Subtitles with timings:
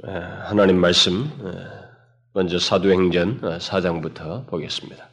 [0.00, 1.30] 하나님 말씀
[2.32, 5.06] 먼저 사도행전 4장부터 보겠습니다.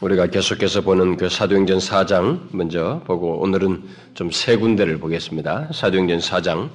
[0.00, 3.82] 우리가 계속해서 보는 그 사도행전 4장 먼저 보고 오늘은
[4.14, 5.72] 좀 세 군데를 보겠습니다.
[5.72, 6.70] 사도행전 4장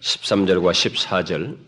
[0.00, 1.58] 13절과 14절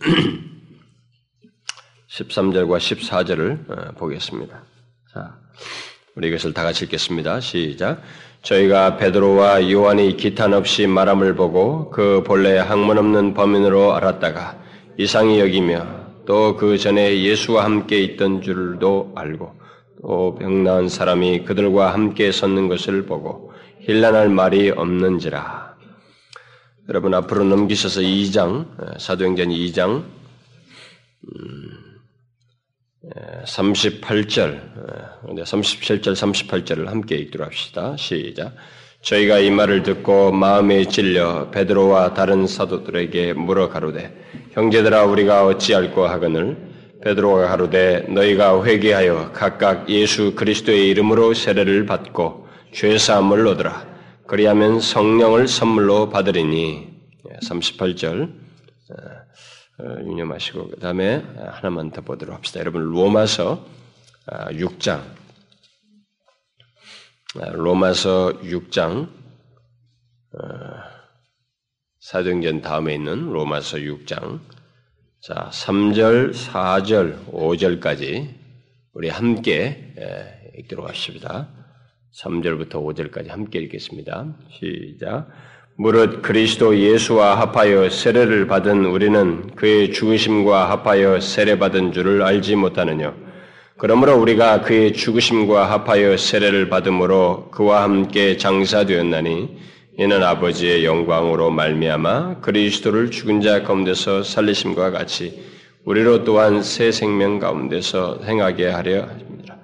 [2.08, 4.60] 13절과 14절을 보겠습니다.
[5.12, 5.38] 자,
[6.16, 7.40] 우리 이것을 다 같이 읽겠습니다.
[7.40, 8.00] 시작.
[8.42, 14.56] 저희가 베드로와 요한이 기탄 없이 말함을 보고 그 본래 학문 없는 범인으로 알았다가
[14.96, 19.54] 이상히 여기며 또 그 전에 예수와 함께 있던 줄도 알고
[20.02, 25.74] 또 병나은 사람이 그들과 함께 섰는 것을 보고 힐난할 말이 없는지라.
[26.90, 30.04] 여러분 앞으로 넘기셔서 2장 사도행전 2장
[33.44, 34.60] 38절,
[35.26, 37.96] 37절, 38절을 함께 읽도록 합시다.
[37.96, 38.54] 시작.
[39.02, 44.16] 저희가 이 말을 듣고 마음에 찔려 베드로와 다른 사도들에게 물어 가로되
[44.52, 46.56] 형제들아 우리가 어찌할꼬 하거늘
[47.02, 53.86] 베드로가 가로되 너희가 회개하여 각각 예수 그리스도의 이름으로 세례를 받고 죄 사함을 얻으라
[54.26, 56.88] 그리하면 성령을 선물로 받으리니
[57.42, 58.43] 38절 어,
[59.80, 62.60] 유념하시고 그 다음에 하나만 더 보도록 합시다.
[62.60, 63.66] 여러분 로마서
[64.26, 65.00] 6장
[67.36, 70.38] 아, 아, 로마서 6장 어,
[72.00, 74.40] 사도행전 다음에 있는 로마서 6장
[75.20, 78.34] 자 3절, 4절, 5절까지
[78.92, 79.94] 우리 함께
[80.58, 81.48] 읽도록 하십니다.
[82.22, 84.36] 3절부터 5절까지 함께 읽겠습니다.
[84.50, 85.28] 시작.
[85.76, 93.12] 무릇 그리스도 예수와 합하여 세례를 받은 우리는 그의 죽으심과 합하여 세례받은 줄을 알지 못하느냐.
[93.76, 99.48] 그러므로 우리가 그의 죽으심과 합하여 세례를 받음으로 그와 함께 장사되었나니
[99.98, 105.42] 이는 아버지의 영광으로 말미암아 그리스도를 죽은 자 가운데서 살리심과 같이
[105.84, 109.56] 우리로 또한 새 생명 가운데서 행하게 하려 합니다.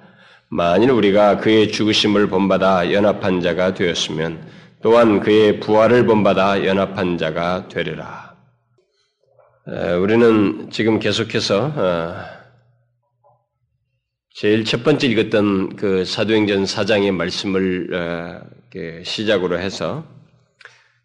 [0.49, 8.35] 만일 우리가 그의 죽으심을 본받아 연합한 자가 되었으면 또한 그의 부활을 본받아 연합한 자가 되리라.
[9.99, 12.15] 우리는 지금 계속해서 어,
[14.33, 18.41] 제일 첫 번째 읽었던 그 사도행전 4장의 말씀을 어,
[19.03, 20.03] 시작으로 해서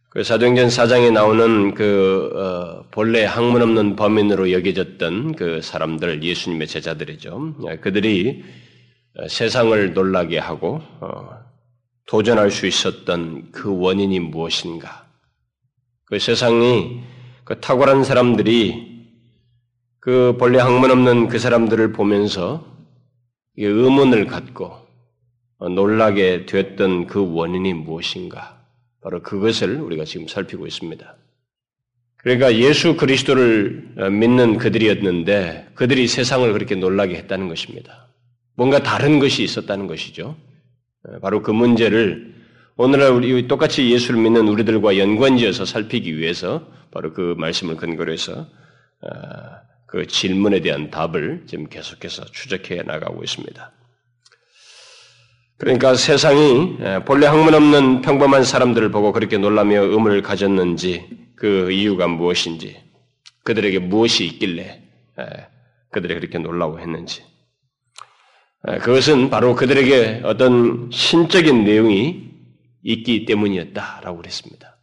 [0.09, 7.57] 그 사도행전 4장에 나오는 그 어, 본래 학문 없는 범인으로 여겨졌던 그 사람들 예수님의 제자들이죠.
[7.83, 8.43] 그들이
[9.29, 10.81] 세상을 놀라게 하고
[12.07, 15.07] 도전할 수 있었던 그 원인이 무엇인가?
[16.05, 17.01] 그 세상이
[17.45, 18.97] 그 탁월한 사람들이
[19.99, 22.65] 그 본래 학문 없는 그 사람들을 보면서
[23.57, 24.77] 의문을 갖고
[25.59, 28.57] 놀라게 됐던 그 원인이 무엇인가?
[29.03, 31.17] 바로 그것을 우리가 지금 살피고 있습니다.
[32.19, 38.09] 그러니까 예수 그리스도를 믿는 그들이었는데 그들이 세상을 그렇게 놀라게 했다는 것입니다.
[38.55, 40.37] 뭔가 다른 것이 있었다는 것이죠.
[41.13, 42.35] 예, 바로 그 문제를
[42.77, 48.47] 오늘날 우리 똑같이 예수를 믿는 우리들과 연관지어서 살피기 위해서 바로 그 말씀을 근거로 해서
[49.03, 53.73] 아, 그 질문에 대한 답을 지금 계속해서 추적해 나가고 있습니다.
[55.59, 62.07] 그러니까 세상이 예, 본래 학문 없는 평범한 사람들을 보고 그렇게 놀라며 의문을 가졌는지 그 이유가
[62.07, 62.77] 무엇인지
[63.45, 64.83] 그들에게 무엇이 있길래
[65.19, 65.25] 예,
[65.91, 67.36] 그들이 그렇게 놀라워했는지 아,
[68.63, 72.31] 그것은 바로 그들에게 어떤 신적인 내용이
[72.83, 74.79] 있기 때문이었다라고 그랬습니다.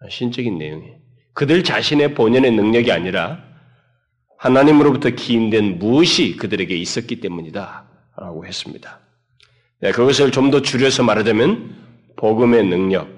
[0.00, 0.90] 아, 신적인 내용이.
[1.32, 3.42] 그들 자신의 본연의 능력이 아니라
[4.38, 7.88] 하나님으로부터 기인된 무엇이 그들에게 있었기 때문이다.
[8.16, 9.00] 라고 했습니다.
[9.80, 13.08] 네, 그것을 좀 더 줄여서 말하자면 복음의 능력,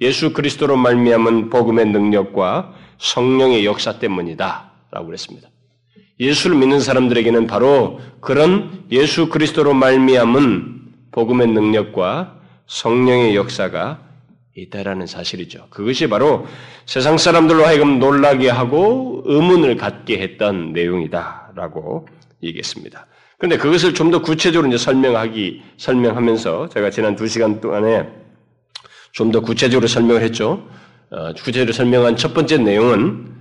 [0.00, 4.72] 예수 그리스도로 말미암은 복음의 능력과 성령의 역사 때문이다.
[4.90, 5.48] 라고 그랬습니다.
[6.20, 10.80] 예수를 믿는 사람들에게는 바로 그런 예수 그리스도로 말미암은
[11.12, 12.36] 복음의 능력과
[12.66, 14.00] 성령의 역사가
[14.54, 15.66] 있다라는 사실이죠.
[15.70, 16.46] 그것이 바로
[16.84, 22.06] 세상 사람들로 하여금 놀라게 하고 의문을 갖게 했던 내용이다라고
[22.42, 23.06] 얘기했습니다.
[23.38, 28.06] 그런데 그것을 좀 더 구체적으로 이제 설명하기 설명하면서 제가 지난 두 시간 동안에
[29.12, 30.68] 좀 더 구체적으로 설명을 했죠.
[31.10, 33.39] 어, 구체적으로 설명한 첫 번째 내용은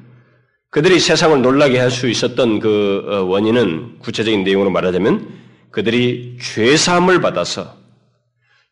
[0.72, 5.40] 그들이 세상을 놀라게 할 수 있었던 그 어, 원인은 구체적인 내용으로 말하자면
[5.72, 7.78] 그들이 죄사함을 받아서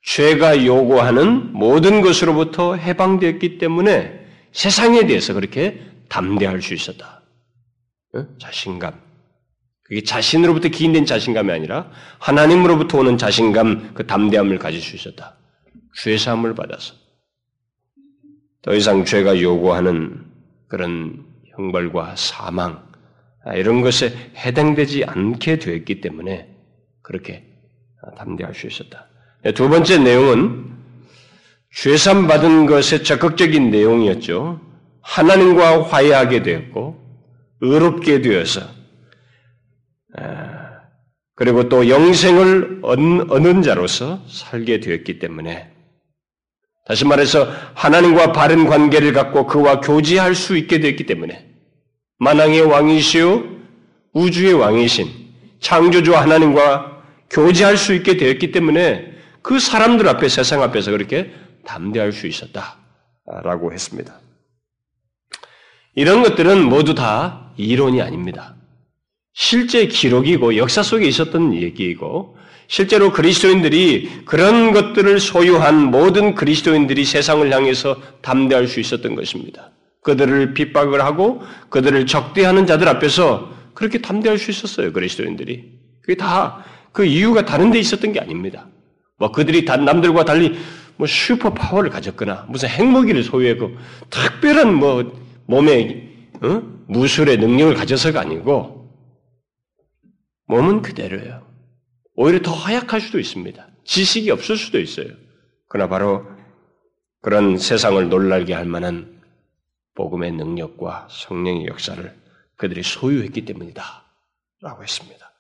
[0.04, 7.22] 죄가 요구하는 모든 것으로부터 해방되었기 때문에 세상에 대해서 그렇게 담대할 수 있었다.
[8.14, 8.26] 어?
[8.40, 8.94] 자신감.
[9.84, 15.36] 그게 자신으로부터 기인된 자신감이 아니라 하나님으로부터 오는 자신감, 그 담대함을 가질 수 있었다.
[15.96, 16.94] 죄사함을 받아서
[18.62, 20.26] 더 이상 죄가 요구하는
[20.68, 21.26] 그런
[21.58, 22.88] 형벌과 사망
[23.44, 26.50] 아, 이런 것에 해당되지 않게 되었기 때문에
[27.02, 27.44] 그렇게
[28.18, 29.08] 담대할 수 있었다.
[29.56, 30.78] 두 번째 내용은
[31.74, 34.62] 죄산 받은 것의 적극적인 내용이었죠.
[35.02, 37.02] 하나님과 화해하게 되었고
[37.62, 38.62] 의롭게 되어서
[40.18, 40.82] 아,
[41.36, 45.72] 그리고 또 영생을 얻는 자로서 살게 되었기 때문에
[46.86, 51.47] 다시 말해서 하나님과 바른 관계를 갖고 그와 교제할 수 있게 되었기 때문에
[52.20, 53.58] 만왕의 왕이시요
[54.14, 55.08] 우주의 왕이신
[55.60, 61.32] 창조주 하나님과 교제할 수 있게 되었기 때문에 그 사람들 앞에 세상 앞에서 그렇게
[61.66, 64.20] 담대할 수 있었다라고 했습니다.
[65.96, 68.56] 이런 것들은 모두 다 이론이 아닙니다.
[69.34, 72.38] 실제 기록이고 역사 속에 있었던 얘기이고
[72.68, 79.72] 실제로 그리스도인들이 그런 것들을 소유한 모든 그리스도인들이 세상을 향해서 담대할 수 있었던 것입니다.
[80.04, 84.94] 그들을 핍박을 하고 그들을 적대하는 자들 앞에서 그렇게 담대할 수 있었어요.
[84.94, 85.78] 그리스도인들이.
[86.02, 86.64] 그게 다
[86.98, 88.68] 그 이유가 다른 데 있었던 게 아닙니다.
[89.20, 90.58] 뭐 그들이 남들과 달리
[90.96, 93.78] 뭐 슈퍼 파워를 가졌거나 무슨 핵무기를 소유하고
[94.10, 95.14] 특별한 뭐
[95.46, 96.10] 몸에
[96.42, 96.62] 어?
[96.88, 98.92] 무술의 능력을 가져서가 아니고
[100.48, 101.46] 몸은 그대로예요.
[102.16, 103.68] 오히려 더 허약할 수도 있습니다.
[103.84, 105.10] 지식이 없을 수도 있어요.
[105.70, 106.26] 그러나 바로
[107.22, 109.17] 그런 세상을 놀라게 할 만한
[109.98, 112.16] 복음의 능력과 성령의 역사를
[112.56, 113.84] 그들이 소유했기 때문이다.
[114.62, 115.34] 라고 했습니다.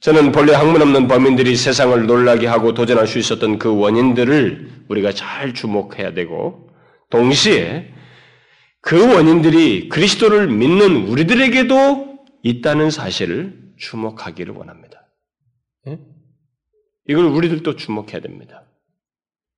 [0.00, 5.54] 저는 본래 학문 없는 범인들이 세상을 놀라게 하고 도전할 수 있었던 그 원인들을 우리가 잘
[5.54, 6.70] 주목해야 되고,
[7.10, 7.92] 동시에
[8.80, 15.08] 그 원인들이 그리스도를 믿는 우리들에게도 있다는 사실을 주목하기를 원합니다.
[15.86, 16.00] 예?
[17.08, 18.61] 이걸 우리들도 주목해야 됩니다.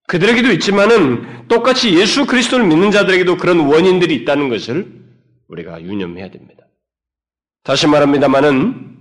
[0.06, 5.04] 그들에게도 있지만은 똑같이 예수 그리스도를 믿는 자들에게도 그런 원인들이 있다는 것을
[5.48, 6.64] 우리가 유념해야 됩니다.
[7.62, 8.98] 다시 말합니다만은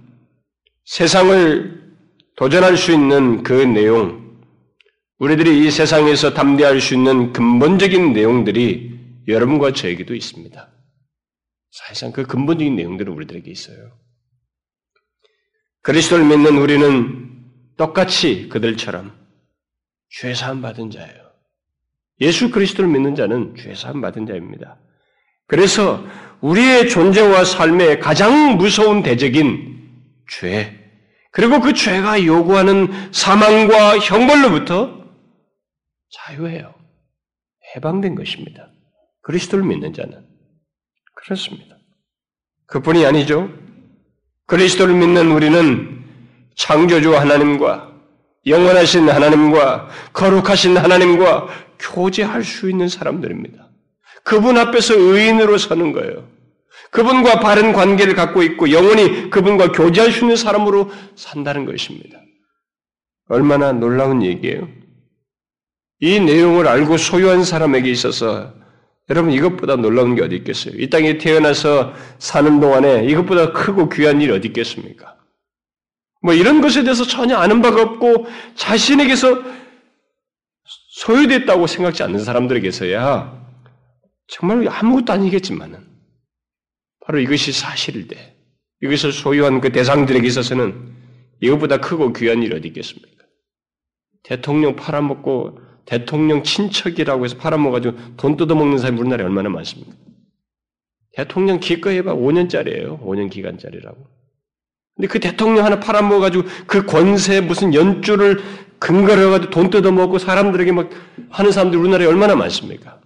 [0.86, 1.84] 세상을
[2.36, 4.42] 도전할 수 있는 그 내용,
[5.20, 8.94] 우리들이 이 세상에서 담대할 수 있는 근본적인 내용들이
[9.28, 10.70] 여러분과 저에게도 있습니다.
[11.72, 13.98] 사실상 그 근본적인 내용들은 우리들에게 있어요.
[15.82, 17.44] 그리스도를 믿는 우리는
[17.78, 19.23] 똑같이 그들처럼
[20.14, 21.24] 죄사함 받은 자예요.
[22.22, 24.80] 예수 그리스도를 믿는 자는 죄사함 받은 자입니다.
[25.48, 26.04] 그래서
[26.42, 29.74] 우리의 존재와 삶의 가장 무서운 대적인
[30.30, 30.80] 죄,
[31.32, 35.04] 그리고 그 죄가 요구하는 사망과 형벌로부터
[36.12, 36.76] 자유해요.
[37.76, 38.70] 해방된 것입니다.
[39.22, 40.28] 그리스도를 믿는 자는.
[41.16, 41.76] 그렇습니다.
[42.68, 43.52] 그뿐이 아니죠.
[44.46, 46.04] 그리스도를 믿는 우리는
[46.56, 47.93] 창조주 하나님과
[48.46, 51.48] 영원하신 하나님과 거룩하신 하나님과
[51.80, 53.70] 교제할 수 있는 사람들입니다.
[54.24, 56.28] 그분 앞에서 의인으로 서는 거예요.
[56.92, 62.20] 그분과 바른 관계를 갖고 있고 영원히 그분과 교제할 수 있는 사람으로 산다는 것입니다.
[63.30, 64.68] 얼마나 놀라운 얘기예요.
[66.00, 68.54] 이 내용을 알고 소유한 사람에게 있어서
[69.10, 70.76] 여러분 이것보다 놀라운 게 어디 있겠어요?
[70.78, 75.13] 이 땅에 태어나서 사는 동안에 이것보다 크고 귀한 일이 어디 있겠습니까?
[76.24, 79.44] 뭐 이런 것에 대해서 전혀 아는 바가 없고 자신에게서
[80.94, 83.44] 소유됐다고 생각지 않는 사람들에게서야
[84.28, 85.86] 정말 아무것도 아니겠지만은
[87.06, 88.36] 바로 이것이 사실일 때
[88.82, 90.94] 이것을 소유한 그 대상들에게 있어서는
[91.42, 93.26] 이것보다 크고 귀한 일이 어디 있겠습니까?
[94.24, 99.94] 대통령 팔아먹고 대통령 친척이라고 해서 팔아먹어가지고 돈 뜯어먹는 사람이 우리나라에 얼마나 많습니까?
[101.16, 103.02] 대통령 기껏 해봐 5년짜리예요.
[103.02, 104.13] 5년 기간짜리라고.
[104.96, 108.42] 근데 그 대통령 하나 팔아먹어가지고 그 권세 무슨 연주를
[108.80, 110.90] 근거로 해가지고 돈 뜯어먹고 사람들에게 막
[111.30, 113.02] 하는 사람들이 우리나라에 얼마나 많습니까?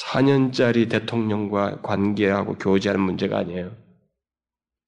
[0.00, 3.76] 4년짜리 대통령과 관계하고 교제하는 문제가 아니에요.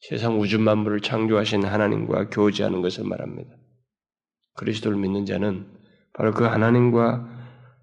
[0.09, 3.51] 세상 우주 만물을 창조하신 하나님과 교제하는 것을 말합니다.
[4.55, 5.67] 그리스도를 믿는 자는
[6.15, 7.29] 바로 그 하나님과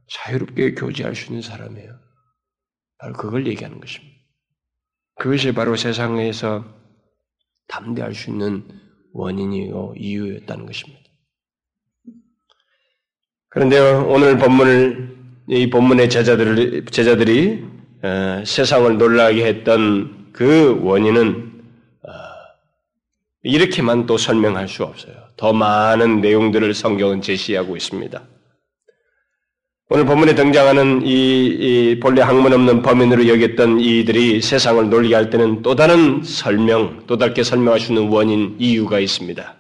[0.09, 1.93] 자유롭게 교제할 수 있는 사람이에요.
[2.97, 4.15] 바로 그걸 얘기하는 것입니다.
[5.19, 6.80] 그것이 바로 세상에서
[7.71, 8.63] 담대할 수 있는
[9.13, 11.01] 원인이요 이유였다는 것입니다.
[13.49, 15.17] 그런데 오늘 본문을
[15.49, 17.65] 이 본문의 제자들을 제자들이
[18.03, 21.63] 어, 세상을 놀라게 했던 그 원인은
[22.03, 22.09] 어,
[23.43, 25.13] 이렇게만 또 설명할 수 없어요.
[25.37, 28.21] 더 많은 내용들을 성경은 제시하고 있습니다.
[29.93, 35.63] 오늘 본문에 등장하는 이, 이 본래 학문 없는 범인으로 여겼던 이들이 세상을 놀게 할 때는
[35.63, 39.55] 또 다른 설명, 또 다르게 설명할 수 있는 원인, 이유가 있습니다.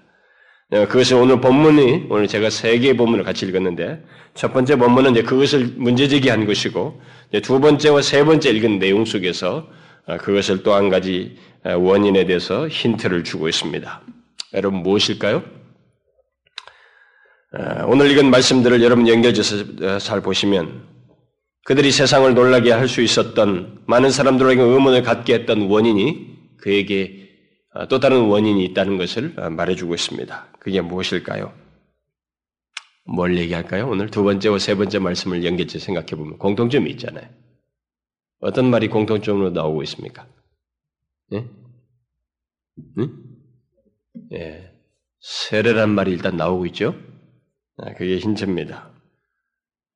[0.71, 5.23] 어, 그것을 오늘 본문이 오늘 제가 세 개의 본문을 같이 읽었는데 첫 번째 본문은 이제
[5.23, 7.01] 그것을 문제 제기한 것이고
[7.43, 9.67] 두 번째와 세 번째 읽은 내용 속에서
[10.07, 11.35] 어, 그것을 또 한 가지
[11.65, 14.01] 어, 원인에 대해서 힌트를 주고 있습니다.
[14.53, 15.60] 여러분 무엇일까요?
[17.87, 20.87] 오늘 읽은 말씀들을 여러분 연결해서 잘 보시면
[21.65, 27.29] 그들이 세상을 놀라게 할 수 있었던 많은 사람들에게 의문을 갖게 했던 원인이 그에게
[27.89, 30.53] 또 다른 원인이 있다는 것을 말해주고 있습니다.
[30.59, 31.53] 그게 무엇일까요?
[33.05, 33.89] 뭘 얘기할까요?
[33.89, 37.27] 오늘 두 번째와 세 번째 말씀을 연결해서 생각해 보면 공통점이 있잖아요.
[38.39, 40.25] 어떤 말이 공통점으로 나오고 있습니까?
[41.33, 41.45] 예?
[42.97, 43.09] 응?
[44.33, 44.71] 예.
[45.19, 46.95] 세례란 말이 일단 나오고 있죠?
[47.81, 48.91] 아, 그게 힌트입니다.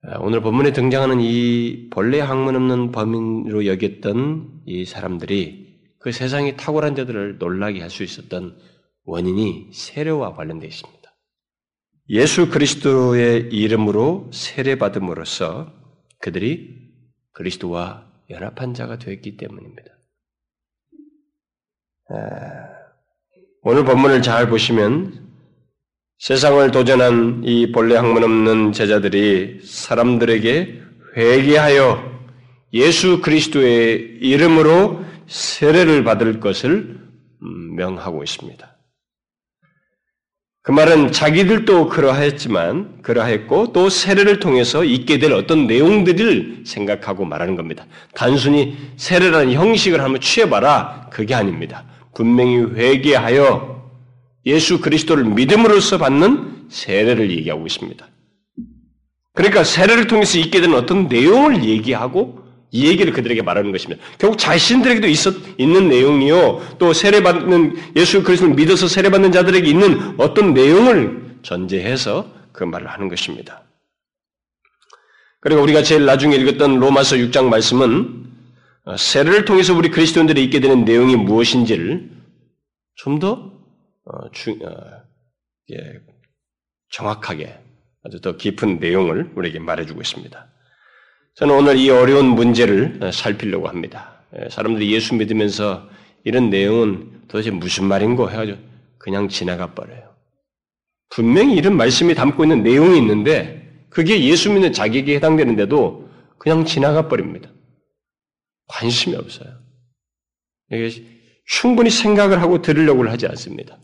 [0.03, 5.65] 아, 오늘 본문에 등장하는 이 본래 학문 없는 범인으로 여겼던 이 사람들이
[5.99, 8.57] 그 세상의 탁월한 자들을 놀라게 할 수 있었던
[9.05, 11.01] 원인이 세례와 관련되어 있습니다.
[12.09, 15.73] 예수 그리스도의 이름으로 세례받음으로써
[16.19, 16.91] 그들이
[17.33, 19.91] 그리스도와 연합한 자가 되었기 때문입니다.
[23.61, 25.24] 오늘 본문을 잘 보시면
[26.19, 30.81] 세상을 도전한 이 본래 학문 없는 제자들이 사람들에게
[31.17, 32.15] 회개하여
[32.73, 36.99] 예수 그리스도의 이름으로 세례를 받을 것을
[37.75, 38.75] 명하고 있습니다.
[40.61, 47.85] 그 말은 자기들도 그러했지만 그러했고 또 세례를 통해서 있게 될 어떤 내용들을 생각하고 말하는 겁니다.
[48.15, 51.85] 단순히 세례라는 형식을 한번 취해봐라 그게 아닙니다.
[52.15, 53.74] 분명히 회개하여
[54.45, 58.07] 예수 그리스도를 믿음으로써 받는 세례를 얘기하고 있습니다.
[59.33, 64.03] 그러니까 세례를 통해서 있게 되는 어떤 내용을 얘기하고 이 얘기를 그들에게 말하는 것입니다.
[64.17, 66.75] 결국 자신들에게도 있었, 있는 내용이요.
[66.77, 73.63] 또 세례받는, 예수 그리스도를 믿어서 세례받는 자들에게 있는 어떤 내용을 전제해서 그 말을 하는 것입니다.
[75.39, 78.25] 그리고 우리가 제일 나중에 읽었던 로마서 6장 말씀은
[78.85, 82.09] 어, 세례를 통해서 우리 그리스도인들이 있게 되는 내용이 무엇인지를
[82.95, 83.54] 좀 더
[84.05, 85.03] 어, 어,
[85.71, 85.99] 예,
[86.89, 87.59] 정확하게
[88.03, 90.47] 아주 더 깊은 내용을 우리에게 말해주고 있습니다.
[91.35, 94.23] 저는 오늘 이 어려운 문제를 어, 살피려고 합니다.
[94.37, 95.89] 예, 사람들이 예수 믿으면서
[96.23, 98.59] 이런 내용은 도대체 무슨 말인고 해가지고
[98.97, 100.15] 그냥 지나가 버려요.
[101.09, 107.49] 분명히 이런 말씀이 담고 있는 내용이 있는데 그게 예수 믿는 자기에게 해당되는데도 그냥 지나가 버립니다.
[108.67, 109.49] 관심이 없어요.
[111.45, 113.77] 충분히 생각을 하고 들으려고 하지 않습니다.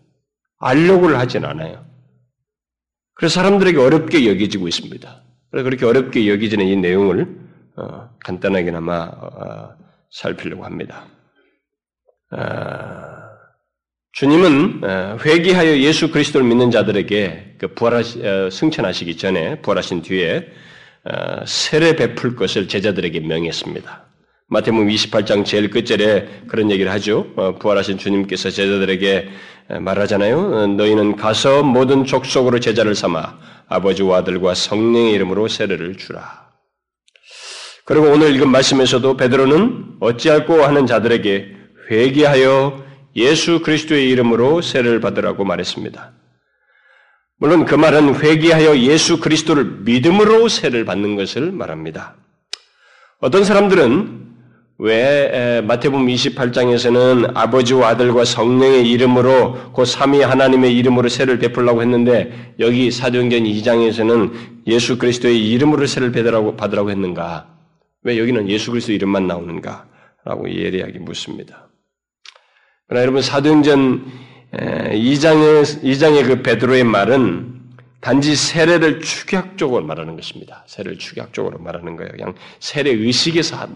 [0.61, 1.85] 알려고를 하진 않아요.
[3.15, 5.23] 그래서 사람들에게 어렵게 여겨지고 있습니다.
[5.51, 7.27] 그래서 그렇게 어렵게 여기지는 이 내용을
[7.75, 9.75] 어, 간단하게나마 어,
[10.11, 11.05] 살피려고 합니다.
[12.31, 13.21] 어,
[14.13, 20.47] 주님은 어, 회개하여 예수 그리스도를 믿는 자들에게 그 부활하시, 어, 승천하시기 전에 부활하신 뒤에
[21.03, 24.10] 어, 세례 베풀 것을 제자들에게 명했습니다.
[24.53, 27.25] 마태복음 28장 제일 끝절에 그런 얘기를 하죠.
[27.59, 29.29] 부활하신 주님께서 제자들에게
[29.79, 30.67] 말하잖아요.
[30.67, 33.39] 너희는 가서 모든 족속으로 제자를 삼아
[33.69, 36.49] 아버지와 아들과 성령의 이름으로 세례를 주라.
[37.85, 41.55] 그리고 오늘 읽은 말씀에서도 베드로는 어찌할꼬 하는 자들에게
[41.89, 42.83] 회개하여
[43.15, 46.11] 예수 그리스도의 이름으로 세례를 받으라고 말했습니다.
[47.37, 52.17] 물론 그 말은 회개하여 예수 그리스도를 믿음으로 세례를 받는 것을 말합니다.
[53.21, 54.30] 어떤 사람들은
[54.83, 62.89] 왜 마태복음 28장에서는 아버지와 아들과 성령의 이름으로 그 삼위 하나님의 이름으로 세를 베풀라고 했는데 여기
[62.89, 67.47] 사도행전 2장에서는 예수 그리스도의 이름으로 세를 받으라고 받으라고 했는가?
[68.01, 69.85] 왜 여기는 예수 그리스도 이름만 나오는가
[70.25, 71.67] 라고 예리하게 묻습니다.
[72.87, 74.03] 그러나 여러분 사도행전
[74.51, 77.51] 2장의 2장의 그 베드로의 말은
[77.99, 80.63] 단지 세례를 축약적으로 말하는 것입니다.
[80.65, 82.09] 세례를 축약적으로 말하는 거예요.
[82.13, 83.67] 그냥 세례 의식에서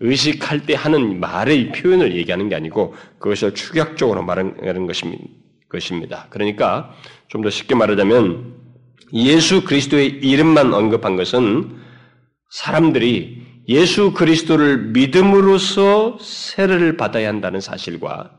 [0.00, 4.86] 의식할 때 하는 말의 표현을 얘기하는 게 아니고 그것을 축약적으로 말하는
[5.70, 6.26] 것입니다.
[6.30, 6.94] 그러니까
[7.28, 8.54] 좀 더 쉽게 말하자면
[9.14, 11.78] 예수 그리스도의 이름만 언급한 것은
[12.50, 18.38] 사람들이 예수 그리스도를 믿음으로써 세례를 받아야 한다는 사실과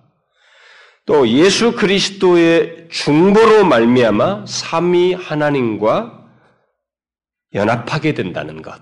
[1.05, 6.27] 또 예수 그리스도의 중보로 말미암아 삼위 하나님과
[7.53, 8.79] 연합하게 된다는 것,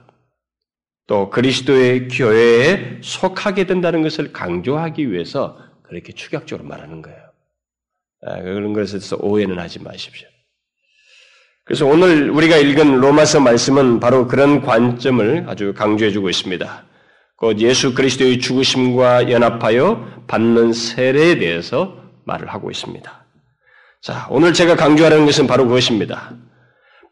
[1.12, 7.20] 또 그리스도의 교회에 속하게 된다는 것을 강조하기 위해서 그렇게 축약적으로 말하는 거예요.
[8.26, 10.30] 아, 그런 것에 대해서 오해는 하지 마십시오.
[11.66, 16.86] 그래서 오늘 우리가 읽은 로마서 말씀은 바로 그런 관점을 아주 강조해주고 있습니다.
[17.36, 23.26] 곧 예수 그리스도의 죽으심과 연합하여 받는 세례에 대해서 말을 하고 있습니다.
[24.02, 26.38] 자, 오늘 제가 강조하려는 것은 바로 그것입니다.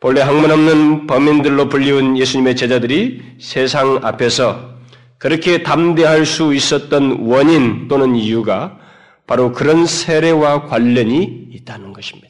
[0.01, 4.77] 본래 학문 없는 범인들로 불리운 예수님의 제자들이 세상 앞에서
[5.17, 8.79] 그렇게 담대할 수 있었던 원인 또는 이유가
[9.27, 12.29] 바로 그런 세례와 관련이 있다는 것입니다.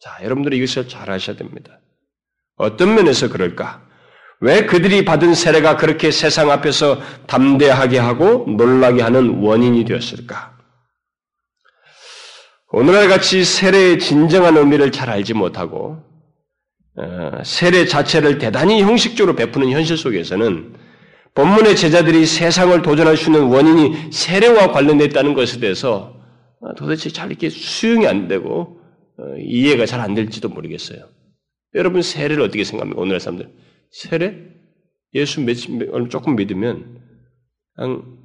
[0.00, 1.80] 자, 여러분들이 이것을 잘 아셔야 됩니다.
[2.56, 3.82] 어떤 면에서 그럴까?
[4.40, 10.58] 왜 그들이 받은 세례가 그렇게 세상 앞에서 담대하게 하고 놀라게 하는 원인이 되었을까?
[12.68, 16.09] 오늘날 같이 세례의 진정한 의미를 잘 알지 못하고 어,
[17.44, 20.74] 세례 자체를 대단히 형식적으로 베푸는 현실 속에서는
[21.34, 26.20] 본문의 제자들이 세상을 도전할 수 있는 원인이 세례와 관련됐다는 것에 대해서
[26.60, 28.80] 어, 도대체 잘 이렇게 수용이 안 되고
[29.18, 31.08] 어, 이해가 잘 안 될지도 모르겠어요.
[31.74, 33.00] 여러분 세례를 어떻게 생각합니까?
[33.00, 33.50] 오늘날 사람들
[33.90, 34.36] 세례
[35.14, 35.54] 예수 몇,
[36.10, 37.00] 조금 믿으면
[37.74, 38.18] 그냥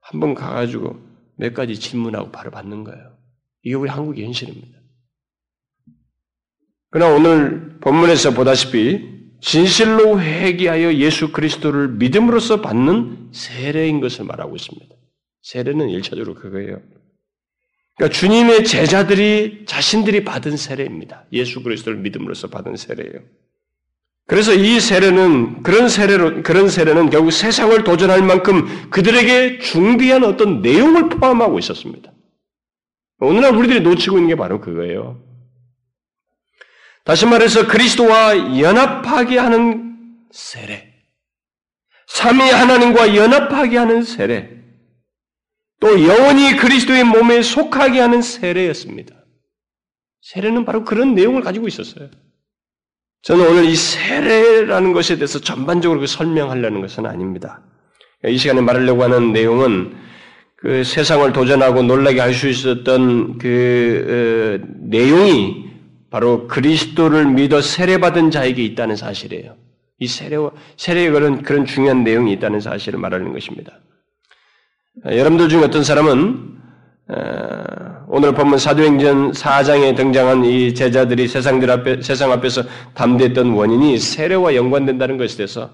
[0.00, 0.96] 한번 가가지고
[1.36, 3.16] 몇 가지 질문하고 바로 받는 거예요.
[3.62, 4.73] 이게 우리 한국의 현실입니다.
[6.94, 9.00] 그러나 오늘 본문에서 보다시피
[9.40, 14.94] 진실로 회개하여 예수 그리스도를 믿음으로써 받는 세례인 것을 말하고 있습니다.
[15.42, 16.80] 세례는 일차적으로 그거예요.
[17.96, 21.24] 그러니까 주님의 제자들이 자신들이 받은 세례입니다.
[21.32, 23.24] 예수 그리스도를 믿음으로써 받은 세례예요.
[24.28, 31.08] 그래서 이 세례는 그런 세례로 그런 세례는 결국 세상을 도전할 만큼 그들에게 준비한 어떤 내용을
[31.08, 32.12] 포함하고 있었습니다.
[33.18, 35.33] 오늘날 우리들이 놓치고 있는 게 바로 그거예요.
[37.04, 39.96] 다시 말해서 그리스도와 연합하게 하는
[40.32, 40.92] 세례.
[42.06, 44.50] 삼위 하나님과 연합하게 하는 세례.
[45.80, 49.14] 또 영원히 그리스도의 몸에 속하게 하는 세례였습니다.
[50.22, 52.08] 세례는 바로 그런 내용을 가지고 있었어요.
[53.22, 57.62] 저는 오늘 이 세례라는 것에 대해서 전반적으로 설명하려는 것은 아닙니다.
[58.26, 59.94] 이 시간에 말하려고 하는 내용은
[60.56, 65.64] 그 세상을 도전하고 놀라게 할 수 있었던 그 어, 내용이
[66.14, 69.56] 바로 그리스도를 믿어 세례받은 자에게 있다는 사실이에요.
[69.98, 73.80] 이 세례와 세례에 그런 그런 중요한 내용이 있다는 사실을 말하는 것입니다.
[75.04, 76.56] 어, 여러분들 중 어떤 사람은
[77.08, 82.62] 어, 오늘 보면 사도행전 4장에 등장한 이 제자들이 세상들 앞에 세상 앞에서
[82.94, 85.72] 담대했던 원인이 세례와 연관된다는 것에 대해서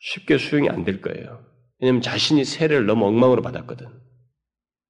[0.00, 1.38] 쉽게 수용이 안 될 거예요.
[1.78, 3.86] 왜냐하면 자신이 세례를 너무 엉망으로 받았거든.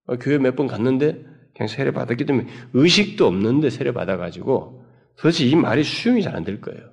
[0.07, 1.23] 어, 교회 몇 번 갔는데
[1.57, 4.85] 그냥 세례 받았기 때문에 의식도 없는데 세례 받아가지고
[5.17, 6.93] 도대체 이 말이 수용이 잘 안 될 거예요.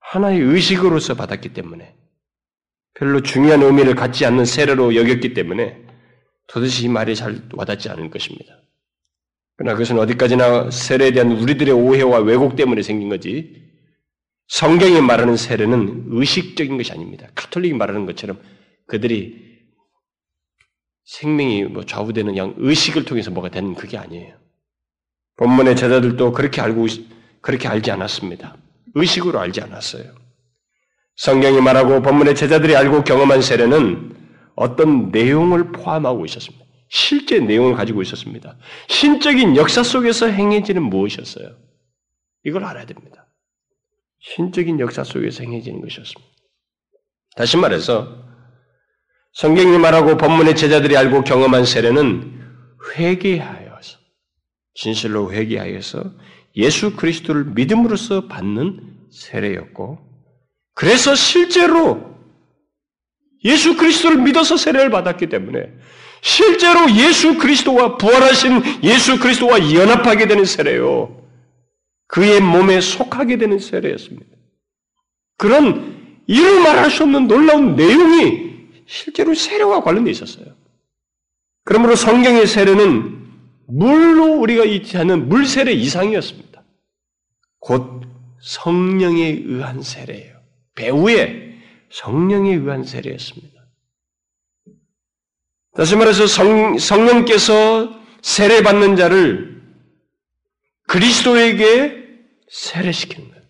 [0.00, 1.94] 하나의 의식으로서 받았기 때문에
[2.94, 5.82] 별로 중요한 의미를 갖지 않는 세례로 여겼기 때문에
[6.46, 8.60] 도대체 이 말이 잘 와닿지 않을 것입니다.
[9.56, 13.62] 그러나 그것은 어디까지나 세례에 대한 우리들의 오해와 왜곡 때문에 생긴 거지
[14.48, 17.28] 성경이 말하는 세례는 의식적인 것이 아닙니다.
[17.34, 18.38] 카톨릭이 말하는 것처럼
[18.86, 19.53] 그들이
[21.04, 24.36] 생명이 뭐 좌우되는 양 의식을 통해서 뭐가 되는 그게 아니에요.
[25.36, 26.86] 본문의 제자들도 그렇게 알고
[27.40, 28.56] 그렇게 알지 않았습니다.
[28.94, 30.14] 의식으로 알지 않았어요.
[31.16, 34.16] 성경이 말하고 본문의 제자들이 알고 경험한 세례는
[34.56, 36.64] 어떤 내용을 포함하고 있었습니다.
[36.88, 38.56] 실제 내용을 가지고 있었습니다.
[38.88, 41.56] 신적인 역사 속에서 행해지는 무엇이었어요?
[42.44, 43.26] 이걸 알아야 됩니다.
[44.20, 46.30] 신적인 역사 속에서 행해지는 것이었습니다.
[47.36, 48.23] 다시 말해서
[49.34, 52.40] 성경이 말하고 본문의 제자들이 알고 경험한 세례는
[52.96, 53.98] 회개하여서
[54.74, 56.04] 진실로 회개하여서
[56.56, 59.98] 예수 그리스도를 믿음으로써 받는 세례였고
[60.74, 62.14] 그래서 실제로
[63.44, 65.72] 예수 그리스도를 믿어서 세례를 받았기 때문에
[66.22, 71.22] 실제로 예수 그리스도와 부활하신 예수 그리스도와 연합하게 되는 세례요.
[72.06, 74.26] 그의 몸에 속하게 되는 세례였습니다.
[75.36, 78.43] 그런 이루 말할 수 없는 놀라운 내용이
[78.86, 80.46] 실제로 세례와 관련되어 있었어요.
[81.64, 83.24] 그러므로 성경의 세례는
[83.66, 86.62] 물로 우리가 잊지 않는 물 세례 이상이었습니다.
[87.58, 88.02] 곧
[88.42, 90.38] 성령에 의한 세례예요.
[90.74, 91.58] 배후에
[91.90, 93.54] 성령에 의한 세례였습니다.
[95.74, 99.62] 다시 말해서 성, 성령께서 세례받는 자를
[100.86, 102.04] 그리스도에게
[102.50, 103.44] 세례시키는 거예요.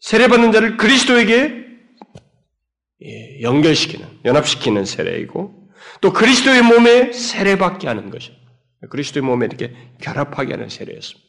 [0.00, 1.65] 세례받는 자를 그리스도에게 예,
[3.42, 5.68] 연결시키는, 연합시키는 세례이고,
[6.00, 8.34] 또 그리스도의 몸에 세례받게 하는 것이요.
[8.90, 11.26] 그리스도의 몸에 이렇게 결합하게 하는 세례였습니다.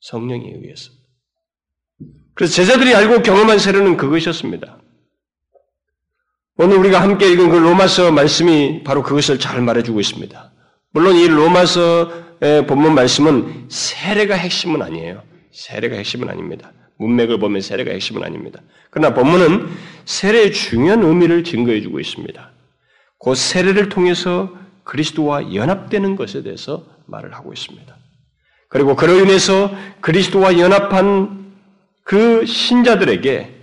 [0.00, 0.90] 성령에 의해서.
[2.34, 4.80] 그래서 제자들이 알고 경험한 세례는 그것이었습니다.
[6.56, 10.52] 오늘 우리가 함께 읽은 그 로마서 말씀이 바로 그것을 잘 말해주고 있습니다.
[10.90, 15.22] 물론 이 로마서의 본문 말씀은 세례가 핵심은 아니에요.
[15.52, 16.72] 세례가 핵심은 아닙니다.
[16.98, 18.60] 문맥을 보면 세례가 핵심은 아닙니다.
[18.90, 19.68] 그러나 본문은
[20.04, 22.52] 세례의 중요한 의미를 증거해주고 있습니다.
[23.18, 24.52] 그 세례를 통해서
[24.84, 27.96] 그리스도와 연합되는 것에 대해서 말을 하고 있습니다.
[28.68, 31.52] 그리고 그로 인해서 그리스도와 연합한
[32.04, 33.54] 그 신자들에게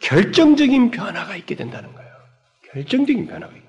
[0.00, 2.10] 결정적인 변화가 있게 된다는 거예요.
[2.72, 3.66] 결정적인 변화가 있게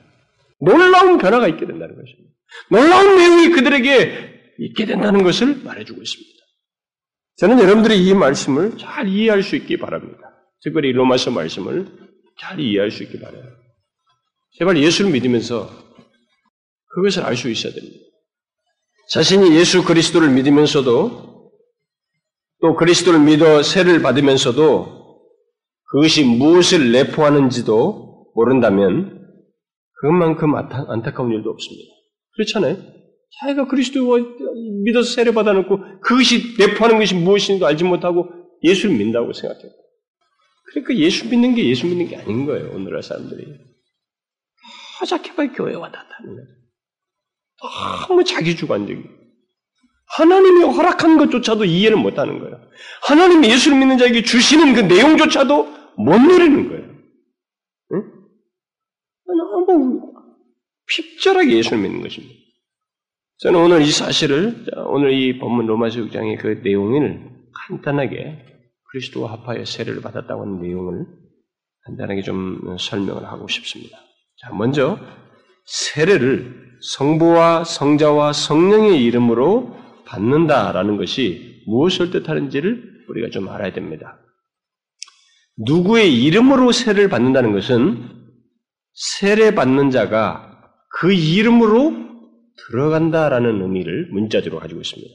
[0.59, 2.33] 놀라운 변화가 있게 된다는 것입니다.
[2.69, 6.36] 놀라운 내용이 그들에게 있게 된다는 것을 말해주고 있습니다.
[7.37, 10.17] 저는 여러분들이 이 말씀을 잘 이해할 수 있기 바랍니다.
[10.63, 11.87] 특별히 로마서 말씀을
[12.39, 13.43] 잘 이해할 수 있기 바라요.
[14.57, 15.69] 제발 예수를 믿으면서
[16.87, 17.95] 그것을 알 수 있어야 됩니다.
[19.09, 21.51] 자신이 예수 그리스도를 믿으면서도
[22.59, 25.21] 또 그리스도를 믿어 세를 받으면서도
[25.91, 29.27] 그것이 무엇을 내포하는지도 모른다면
[30.01, 31.93] 그것만큼 안타까운 일도 없습니다.
[32.35, 32.96] 그렇잖아요.
[33.39, 34.19] 자기가 그리스도와
[34.83, 38.29] 믿어서 세례 받아놓고 그것이 내포하는 것이 무엇인지도 알지 못하고
[38.63, 39.71] 예수를 믿는다고 생각해요.
[40.65, 42.71] 그러니까 예수 믿는 게 예수 믿는 게 아닌 거예요.
[42.73, 43.45] 오늘날 사람들이.
[44.99, 46.47] 하자케바의 교회 와 닿다는 거예요.
[48.07, 49.03] 너무 자기주관적이.
[50.09, 52.69] 하나님이 허락한 것조차도 이해를 못하는 거예요.
[53.03, 55.63] 하나님이 예수를 믿는 자에게 주시는 그 내용조차도
[55.97, 56.83] 못 누리는 거예요.
[57.93, 58.03] 응?
[59.67, 60.13] 너무
[60.87, 62.46] 핍절하게 예수를 믿는 것입니다.
[63.39, 68.43] 저는 오늘 이 사실을, 오늘 이 본문 로마서 6장의 그 내용을 간단하게
[68.89, 71.05] 그리스도와 합하여 세례를 받았다고 하는 내용을
[71.85, 73.99] 간단하게 좀 설명을 하고 싶습니다.
[74.41, 74.97] 자, 먼저
[75.65, 84.17] 세례를 성부와 성자와 성령의 이름으로 받는다라는 것이 무엇을 뜻하는지를 우리가 좀 알아야 됩니다.
[85.57, 88.09] 누구의 이름으로 세례를 받는다는 것은
[88.93, 90.59] 세례 받는 자가
[90.99, 92.06] 그 이름으로
[92.65, 95.13] 들어간다라는 의미를 문자적으로 가지고 있습니다.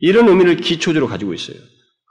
[0.00, 1.56] 이런 의미를 기초적으로 가지고 있어요.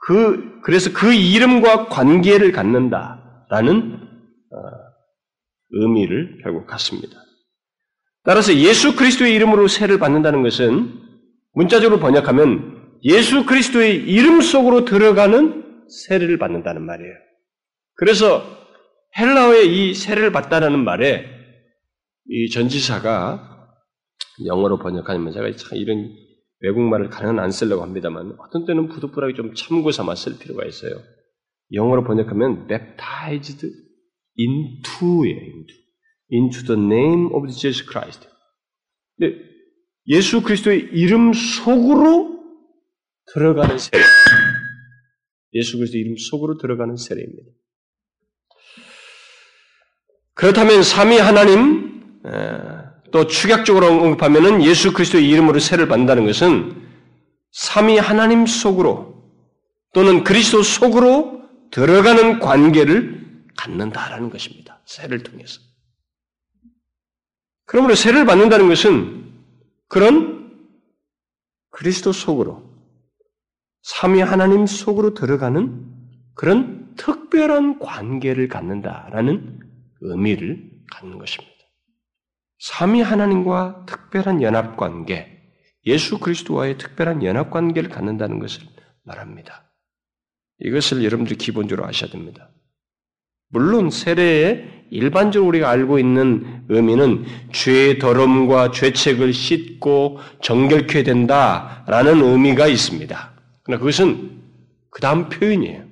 [0.06, 4.56] 그, 그래서 그 이름과 관계를 갖는다라는 어,
[5.70, 7.16] 의미를 결국 갖습니다.
[8.24, 10.92] 따라서 예수 그리스도의 이름으로 세를 받는다는 것은
[11.52, 17.12] 문자적으로 번역하면 예수 그리스도의 이름 속으로 들어가는 세례를 받는다는 말이에요.
[17.94, 18.44] 그래서
[19.18, 21.26] 헬라어의 이 세례를 받다라는 말에
[22.28, 23.51] 이 전지사가
[24.46, 26.14] 영어로 번역하면 제가 참 이런
[26.60, 31.02] 외국말을 가능한 안 쓰려고 합니다만 어떤 때는 부득불하게 좀 참고 삼아 쓸 필요가 있어요.
[31.72, 33.66] 영어로 번역하면 baptized
[34.38, 35.36] into예요.
[35.40, 35.82] into.
[36.30, 38.28] into the name of Jesus Christ.
[39.18, 39.38] 근데
[40.06, 42.42] 예수 그리스도의 이름 속으로
[43.34, 44.02] 들어가는 세례.
[45.54, 47.50] 예수 그리스도 이름 속으로 들어가는 세례입니다.
[50.34, 52.22] 그렇다면 삼위 하나님
[53.12, 56.82] 또 축약적으로 언급하면은 예수 그리스도의 이름으로 세를 받는다는 것은
[57.52, 59.22] 삼위 하나님 속으로
[59.92, 64.80] 또는 그리스도 속으로 들어가는 관계를 갖는다라는 것입니다.
[64.86, 65.60] 세를 통해서.
[67.66, 69.30] 그러므로 세를 받는다는 것은
[69.88, 70.50] 그런
[71.70, 72.70] 그리스도 속으로
[73.82, 75.86] 삼위 하나님 속으로 들어가는
[76.34, 79.60] 그런 특별한 관계를 갖는다라는
[80.00, 81.51] 의미를 갖는 것입니다.
[82.62, 85.26] 삼위 하나님과 특별한 연합 관계,
[85.84, 88.62] 예수 그리스도와의 특별한 연합 관계를 갖는다는 것을
[89.02, 89.64] 말합니다.
[90.60, 92.50] 이것을 여러분들이 기본적으로 아셔야 됩니다.
[93.48, 103.32] 물론 세례의 일반적으로 우리가 알고 있는 의미는 죄의 더러움과 죄책을 씻고 정결케 된다라는 의미가 있습니다.
[103.64, 104.40] 그러나 그것은
[104.88, 105.84] 그 다음 표현이에요.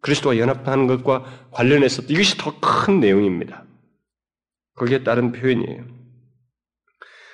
[0.00, 3.64] 그리스도와 연합하는 것과 관련해서 이것이 더 큰 내용입니다.
[4.76, 5.84] 거기에 따른 표현이에요.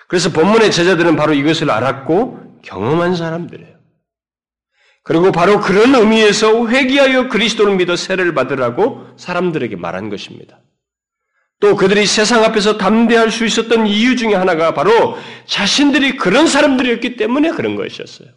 [0.09, 3.79] 그래서 본문의 제자들은 바로 이것을 알았고 경험한 사람들이에요.
[5.03, 10.61] 그리고 바로 그런 의미에서 회개하여 그리스도를 믿어 세례를 받으라고 사람들에게 말한 것입니다.
[11.61, 17.50] 또 그들이 세상 앞에서 담대할 수 있었던 이유 중에 하나가 바로 자신들이 그런 사람들이었기 때문에
[17.50, 18.29] 그런 것이었어요.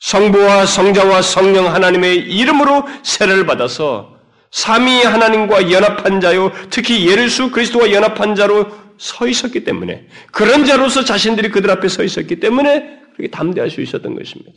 [0.00, 4.15] 성부와 성자와 성령 하나님의 이름으로 세례를 받아서
[4.50, 8.66] 삼위 하나님과 연합한 자요, 특히 예수 그리스도와 연합한 자로
[8.98, 14.14] 서 있었기 때문에 그런 자로서 자신들이 그들 앞에 서 있었기 때문에 그렇게 담대할 수 있었던
[14.14, 14.52] 것입니다.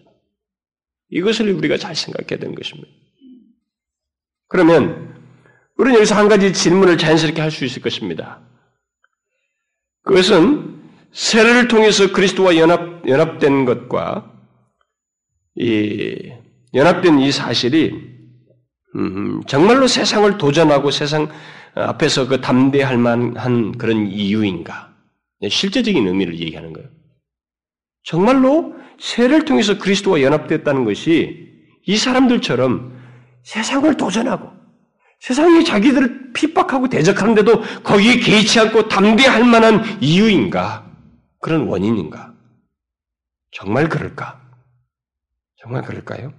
[1.10, 2.90] 이것을 우리가 잘 생각해야 되는 것입니다.
[4.48, 5.16] 그러면
[5.78, 8.42] 우리는 여기서 한 가지 질문을 자연스럽게 할 수 있을 것입니다.
[10.04, 14.32] 그것은 세례를 통해서 그리스도와 연합, 연합된 것과
[15.56, 16.32] 이
[16.74, 18.19] 연합된 이 사실이
[18.96, 21.30] 음, 정말로 세상을 도전하고 세상
[21.76, 24.94] 앞에서 그 담대할 만한 그런 이유인가?
[25.42, 26.90] 네, 실제적인 의미를 얘기하는 거예요.
[28.04, 31.48] 정말로 세를 통해서 그리스도와 연합됐다는 것이
[31.86, 33.00] 이 사람들처럼
[33.44, 34.52] 세상을 도전하고
[35.22, 40.90] 세상이 자기들을 핍박하고 대적하는데도 거기에 개의치 않고 담대할 만한 이유인가?
[41.40, 42.34] 그런 원인인가?
[43.52, 44.42] 정말 그럴까?
[45.58, 46.34] 정말 그럴까요?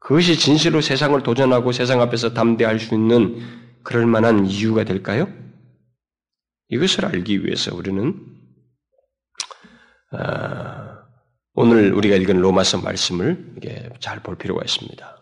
[0.00, 3.40] 그것이 진실로 세상을 도전하고 세상 앞에서 담대할 수 있는
[3.82, 5.28] 그럴 만한 이유가 될까요?
[6.68, 8.14] 이것을 알기 위해서 우리는
[10.12, 10.98] 아,
[11.54, 13.54] 오늘 우리가 읽은 로마서 말씀을
[14.00, 15.16] 잘볼 필요가 있습니다.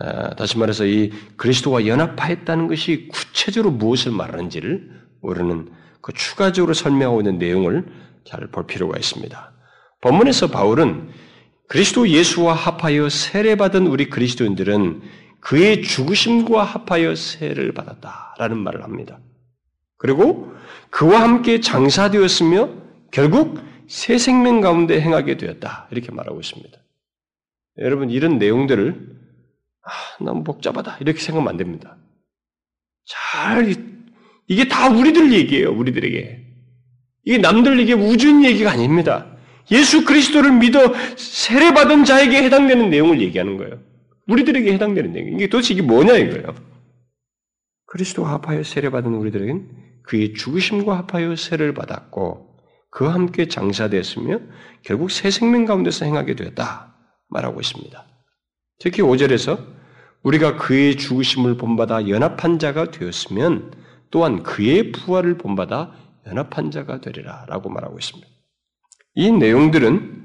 [0.00, 5.70] 아, 다시 말해서 이 그리스도와 연합하였다는 것이 구체적으로 무엇을 말하는지를 우리는
[6.00, 7.86] 그 추가적으로 설명하고 있는 내용을
[8.24, 9.52] 잘 볼 필요가 있습니다.
[10.00, 11.10] 본문에서 바울은
[11.72, 15.00] 그리스도 예수와 합하여 세례받은 우리 그리스도인들은
[15.40, 19.18] 그의 죽으심과 합하여 세를 받았다라는 말을 합니다.
[19.96, 20.52] 그리고
[20.90, 22.68] 그와 함께 장사되었으며
[23.10, 23.58] 결국
[23.88, 25.88] 새 생명 가운데 행하게 되었다.
[25.90, 26.78] 이렇게 말하고 있습니다.
[27.78, 29.16] 여러분, 이런 내용들을,
[29.82, 30.98] 아, 너무 복잡하다.
[31.00, 31.96] 이렇게 생각하면 안 됩니다.
[33.06, 33.74] 잘,
[34.46, 36.44] 이게 다 우리들 얘기예요, 우리들에게.
[37.24, 39.31] 이게 남들에게 우주인 얘기가 아닙니다.
[39.70, 43.80] 예수 그리스도를 믿어 세례받은 자에게 해당되는 내용을 얘기하는 거예요.
[44.26, 45.28] 우리들에게 해당되는 내용.
[45.28, 46.54] 이게 도대체 이게 뭐냐 이거예요.
[47.86, 49.68] 그리스도와 합하여 세례받은 우리들에겐
[50.04, 52.56] 그의 죽으심과 합하여 세를 받았고
[52.90, 54.40] 그와 함께 장사되었으며
[54.82, 56.94] 결국 새 생명 가운데서 행하게 되었다
[57.28, 58.06] 말하고 있습니다.
[58.78, 59.58] 특히 5절에서
[60.22, 63.72] 우리가 그의 죽으심을 본받아 연합한 자가 되었으면
[64.10, 65.92] 또한 그의 부활을 본받아
[66.26, 68.31] 연합한 자가 되리라 라고 말하고 있습니다.
[69.14, 70.22] 이 내용들은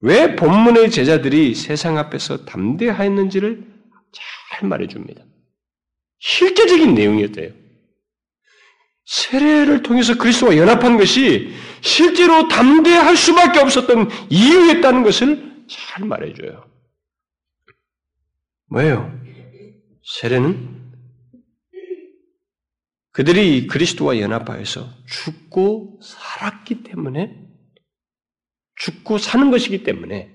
[0.00, 3.74] 왜 본문의 제자들이 세상 앞에서 담대하였는지를
[4.12, 5.24] 잘 말해줍니다.
[6.18, 7.52] 실제적인 내용이었대요.
[9.06, 16.68] 세례를 통해서 그리스도와 연합한 것이 실제로 담대할 수밖에 없었던 이유였다는 것을 잘 말해줘요.
[18.70, 19.20] 뭐예요?
[20.02, 20.92] 세례는
[23.12, 27.53] 그들이 그리스도와 연합하여서 죽고 살았기 때문에
[28.84, 30.30] 죽고 사는 것이기 때문에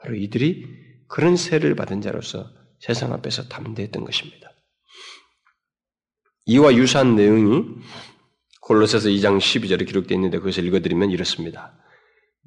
[0.00, 0.64] 바로 이들이
[1.06, 2.46] 그런 세를 받은 자로서
[2.80, 4.50] 세상 앞에서 담대했던 것입니다.
[6.46, 7.64] 이와 유사한 내용이
[8.62, 11.74] 골로새서 2장 12절에 기록되어 있는데 그것을 읽어드리면 이렇습니다.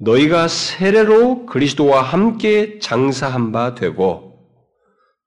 [0.00, 4.50] 너희가 세례로 그리스도와 함께 장사한 바 되고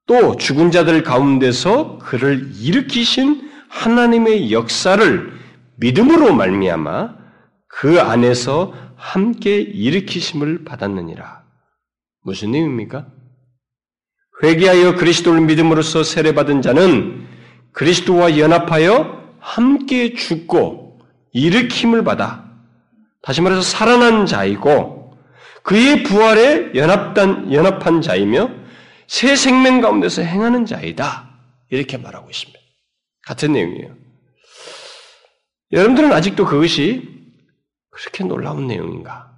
[0.06, 5.32] 또 죽은 자들 가운데서 그를 일으키신 하나님의 역사를
[5.78, 7.20] 믿음으로 말미암아
[7.66, 11.42] 그 안에서 함께 일으키심을 받았느니라.
[12.22, 13.06] 무슨 의미입니까?
[14.42, 17.26] 회개하여 그리스도를 믿음으로써 세례받은 자는
[17.72, 21.00] 그리스도와 연합하여 함께 죽고
[21.32, 22.44] 일으킴을 받아
[23.22, 25.16] 다시 말해서 살아난 자이고
[25.62, 28.50] 그의 부활에 연합단 연합한 자이며
[29.06, 31.28] 새 생명 가운데서 행하는 자이다.
[31.70, 32.58] 이렇게 말하고 있습니다.
[33.26, 33.96] 같은 내용이에요.
[35.72, 37.19] 여러분들은 아직도 그것이
[38.00, 39.30] 그렇게 놀라운 내용인가?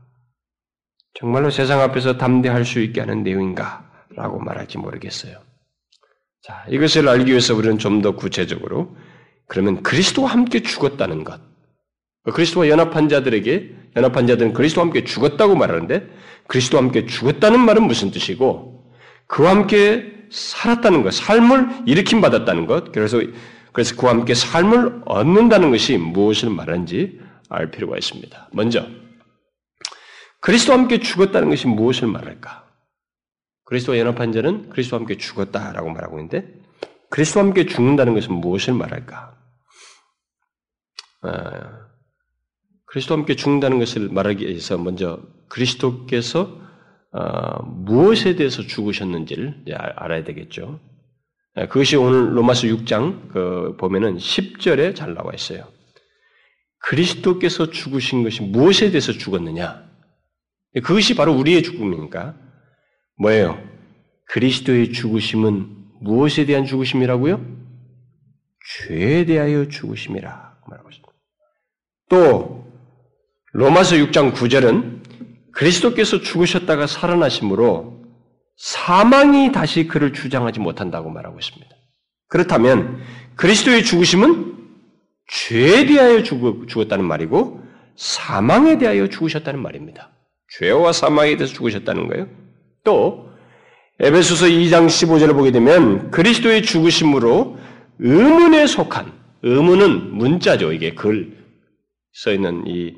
[1.14, 3.90] 정말로 세상 앞에서 담대할 수 있게 하는 내용인가?
[4.14, 5.36] 라고 말할지 모르겠어요.
[6.42, 8.96] 자, 이것을 알기 위해서 우리는 좀 더 구체적으로
[9.48, 11.40] 그러면 그리스도와 함께 죽었다는 것.
[12.32, 16.08] 그리스도와 연합한 자들에게 연합한 자들은 그리스도와 함께 죽었다고 말하는데
[16.46, 18.92] 그리스도와 함께 죽었다는 말은 무슨 뜻이고
[19.26, 22.92] 그와 함께 살았다는 것, 삶을 일으킴 받았다는 것.
[22.92, 23.20] 그래서
[23.72, 27.18] 그래서 그와 함께 삶을 얻는다는 것이 무엇을 말하는지
[27.52, 28.48] 알 필요가 있습니다.
[28.52, 28.86] 먼저
[30.40, 32.68] 그리스도와 함께 죽었다는 것이 무엇을 말할까?
[33.64, 36.52] 그리스도와 연합한 자는 그리스도와 함께 죽었다라고 말하고 있는데
[37.10, 39.36] 그리스도와 함께 죽는다는 것은 무엇을 말할까?
[41.22, 41.88] 아,
[42.86, 46.60] 그리스도와 함께 죽는다는 것을 말하기 위해서 먼저 그리스도께서
[47.12, 49.64] 어, 무엇에 대해서 죽으셨는지를
[49.96, 50.80] 알아야 되겠죠.
[51.54, 55.68] 아, 그것이 오늘 로마서 6장 그 보면은 10절에 잘 나와 있어요.
[56.82, 59.90] 그리스도께서 죽으신 것이 무엇에 대해서 죽었느냐?
[60.82, 62.34] 그것이 바로 우리의 죽음이니까.
[63.18, 63.62] 뭐예요?
[64.26, 67.44] 그리스도의 죽으심은 무엇에 대한 죽으심이라고요?
[68.78, 71.12] 죄에 대하여 죽으심이라 말하고 있습니다.
[72.08, 72.72] 또
[73.52, 75.02] 로마서 6장 9절은
[75.52, 78.02] 그리스도께서 죽으셨다가 살아나심으로
[78.56, 81.70] 사망이 다시 그를 주장하지 못한다고 말하고 있습니다.
[82.28, 83.02] 그렇다면
[83.36, 84.61] 그리스도의 죽으심은
[85.28, 87.60] 죄에 대하여 죽었다는 말이고
[87.96, 90.10] 사망에 대하여 죽으셨다는 말입니다.
[90.58, 92.28] 죄와 사망에 대해서 죽으셨다는 거예요.
[92.84, 93.28] 또
[94.00, 97.58] 에베소서 2장 15절을 보게 되면 그리스도의 죽으심으로
[97.98, 100.72] 의문에 속한 의문은 문자죠.
[100.72, 101.42] 이게 글
[102.12, 102.94] 써 있는 이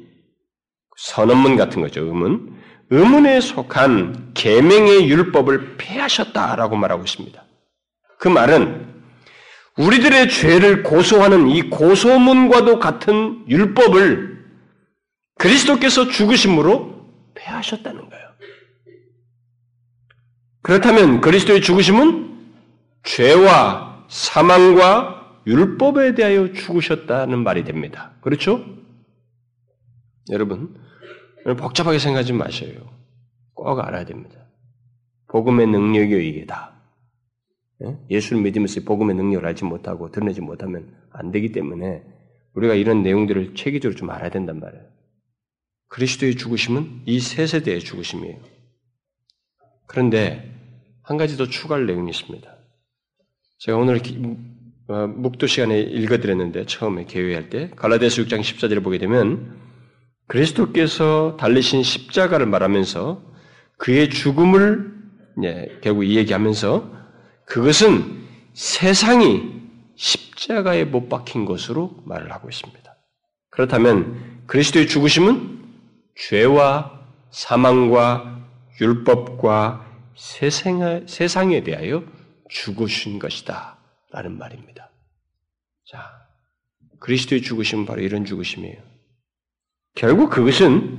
[0.96, 2.04] 선언문 같은 거죠.
[2.04, 2.54] 의문.
[2.90, 7.42] 의문에 속한 계명의 율법을 폐하셨다라고 말하고 있습니다.
[8.18, 8.93] 그 말은
[9.78, 14.44] 우리들의 죄를 고소하는 이 고소문과도 같은 율법을
[15.36, 18.24] 그리스도께서 죽으심으로 패하셨다는 거예요.
[20.62, 22.52] 그렇다면 그리스도의 죽으심은
[23.02, 28.12] 죄와 사망과 율법에 대하여 죽으셨다는 말이 됩니다.
[28.20, 28.64] 그렇죠?
[30.30, 30.74] 여러분,
[31.58, 32.94] 복잡하게 생각하지 마셔요.
[33.52, 34.36] 꼭 알아야 됩니다.
[35.28, 36.73] 복음의 능력이 이게 다.
[37.82, 37.98] 예?
[38.10, 42.02] 예수를 믿으면서 복음의 능력을 알지 못하고 드러내지 못하면 안 되기 때문에
[42.54, 44.84] 우리가 이런 내용들을 체계적으로 좀 알아야 된단 말이에요.
[45.88, 48.38] 그리스도의 죽으심은 이 세 세대의 죽으심이에요.
[49.86, 50.52] 그런데
[51.02, 52.48] 한 가지 더 추가할 내용이 있습니다.
[53.58, 54.00] 제가 오늘
[54.88, 59.56] 어, 묵도 시간에 읽어드렸는데 처음에 개회할 때 갈라디아서 6장 14절을 보게 되면
[60.26, 63.22] 그리스도께서 달리신 십자가를 말하면서
[63.78, 64.92] 그의 죽음을
[65.42, 66.93] 예, 결국 이 얘기하면서
[67.44, 69.62] 그것은 세상이
[69.96, 72.94] 십자가에 못 박힌 것으로 말을 하고 있습니다.
[73.50, 75.64] 그렇다면 그리스도의 죽으심은
[76.16, 78.44] 죄와 사망과
[78.80, 79.84] 율법과
[80.16, 82.04] 세상에 대하여
[82.48, 83.78] 죽으신 것이다.
[84.10, 84.90] 라는 말입니다.
[85.86, 86.26] 자,
[87.00, 88.80] 그리스도의 죽으심은 바로 이런 죽으심이에요.
[89.94, 90.98] 결국 그것은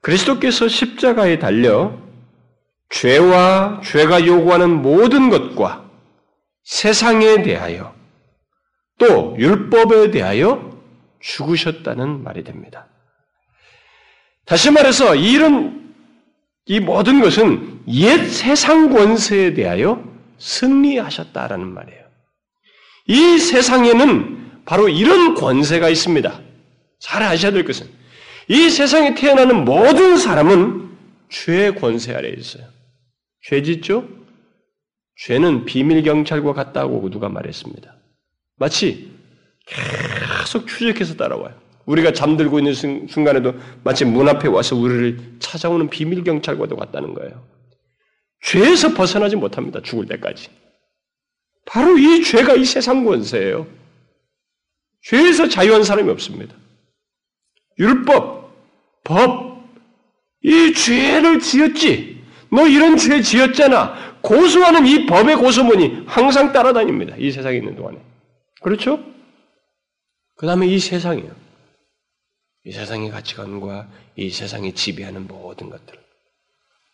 [0.00, 1.96] 그리스도께서 십자가에 달려
[2.92, 5.90] 죄와 죄가 요구하는 모든 것과
[6.62, 7.94] 세상에 대하여
[8.98, 10.70] 또 율법에 대하여
[11.20, 12.86] 죽으셨다는 말이 됩니다.
[14.44, 15.94] 다시 말해서 이런
[16.66, 20.04] 이 모든 것은 옛 세상 권세에 대하여
[20.38, 22.02] 승리하셨다라는 말이에요.
[23.06, 26.40] 이 세상에는 바로 이런 권세가 있습니다.
[27.00, 27.88] 잘 아셔야 될 것은
[28.48, 30.90] 이 세상에 태어나는 모든 사람은
[31.30, 32.72] 죄의 권세 아래에 있어요.
[33.42, 34.08] 죄 짓죠?
[35.16, 37.94] 죄는 비밀 경찰과 같다고 누가 말했습니다.
[38.56, 39.10] 마치
[39.66, 41.60] 계속 추적해서 따라와요.
[41.86, 42.74] 우리가 잠들고 있는
[43.08, 47.46] 순간에도 마치 문 앞에 와서 우리를 찾아오는 비밀 경찰과도 같다는 거예요.
[48.42, 49.80] 죄에서 벗어나지 못합니다.
[49.82, 50.48] 죽을 때까지.
[51.66, 53.66] 바로 이 죄가 이 세상 권세예요.
[55.02, 56.54] 죄에서 자유한 사람이 없습니다.
[57.78, 58.52] 율법,
[59.04, 59.64] 법,
[60.42, 62.21] 이 죄를 지었지.
[62.52, 64.20] 너 이런 죄 지었잖아.
[64.20, 67.16] 고소하는 이 법의 고소문이 항상 따라다닙니다.
[67.16, 67.98] 이 세상에 있는 동안에.
[68.60, 69.02] 그렇죠?
[70.36, 71.34] 그 다음에 이 세상이에요.
[72.64, 75.98] 이 세상의 가치관과 이 세상이 지배하는 모든 것들.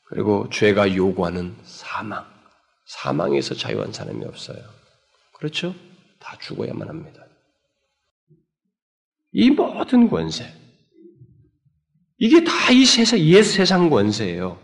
[0.07, 2.25] 그리고 죄가 요구하는 사망.
[2.87, 4.59] 사망에서 자유한 사람이 없어요.
[5.35, 5.75] 그렇죠?
[6.21, 7.23] 다 죽어야만 합니다.
[9.33, 10.51] 이 모든 권세.
[12.17, 14.59] 이게 다 이 세상, 옛 세상 권세예요.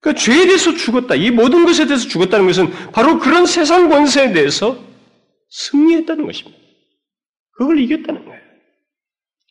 [0.00, 1.14] 그러니까 죄에 대해서 죽었다.
[1.14, 4.78] 이 모든 것에 대해서 죽었다는 것은 바로 그런 세상 권세에 대해서
[5.50, 6.58] 승리했다는 것입니다.
[7.52, 8.40] 그걸 이겼다는 거예요.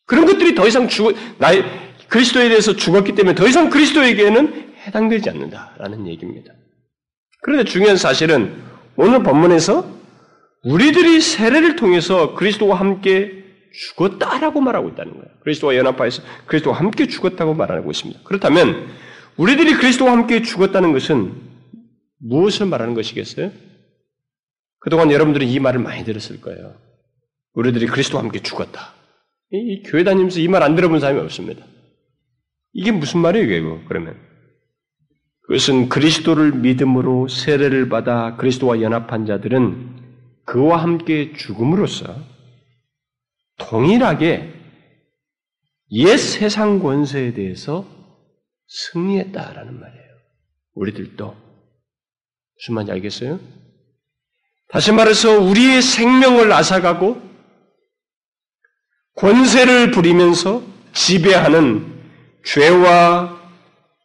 [0.05, 1.63] 그런 것들이 더 이상 죽어, 나의,
[2.07, 6.53] 그리스도에 대해서 죽었기 때문에 더 이상 그리스도에게는 해당되지 않는다라는 얘기입니다.
[7.41, 8.63] 그런데 중요한 사실은
[8.95, 9.97] 오늘 본문에서
[10.63, 15.27] 우리들이 세례를 통해서 그리스도와 함께 죽었다라고 말하고 있다는 거예요.
[15.41, 18.21] 그리스도와 연합하여서 그리스도와 함께 죽었다고 말하고 있습니다.
[18.23, 18.87] 그렇다면
[19.37, 21.33] 우리들이 그리스도와 함께 죽었다는 것은
[22.19, 23.51] 무엇을 말하는 것이겠어요?
[24.79, 26.75] 그동안 여러분들이 이 말을 많이 들었을 거예요.
[27.53, 28.93] 우리들이 그리스도와 함께 죽었다.
[29.51, 31.65] 이, 이 교회 다니면서 이 말 안 들어본 사람이 없습니다.
[32.73, 34.15] 이게 무슨 말이에요, 이거, 그러면?
[35.41, 39.95] 그것은 그리스도를 믿음으로 세례를 받아 그리스도와 연합한 자들은
[40.45, 42.15] 그와 함께 죽음으로써
[43.57, 44.53] 동일하게
[45.91, 47.87] 옛 세상 권세에 대해서
[48.67, 50.07] 승리했다라는 말이에요.
[50.75, 51.35] 우리들도.
[52.57, 53.39] 무슨 말인지 알겠어요?
[54.69, 57.21] 다시 말해서 우리의 생명을 앗아가고
[59.15, 60.61] 권세를 부리면서
[60.93, 61.97] 지배하는
[62.45, 63.37] 죄와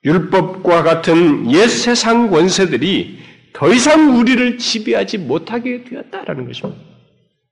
[0.04, 3.20] 율법과 같은 옛 세상 권세들이
[3.52, 6.82] 더 이상 우리를 지배하지 못하게 되었다라는 것입니다.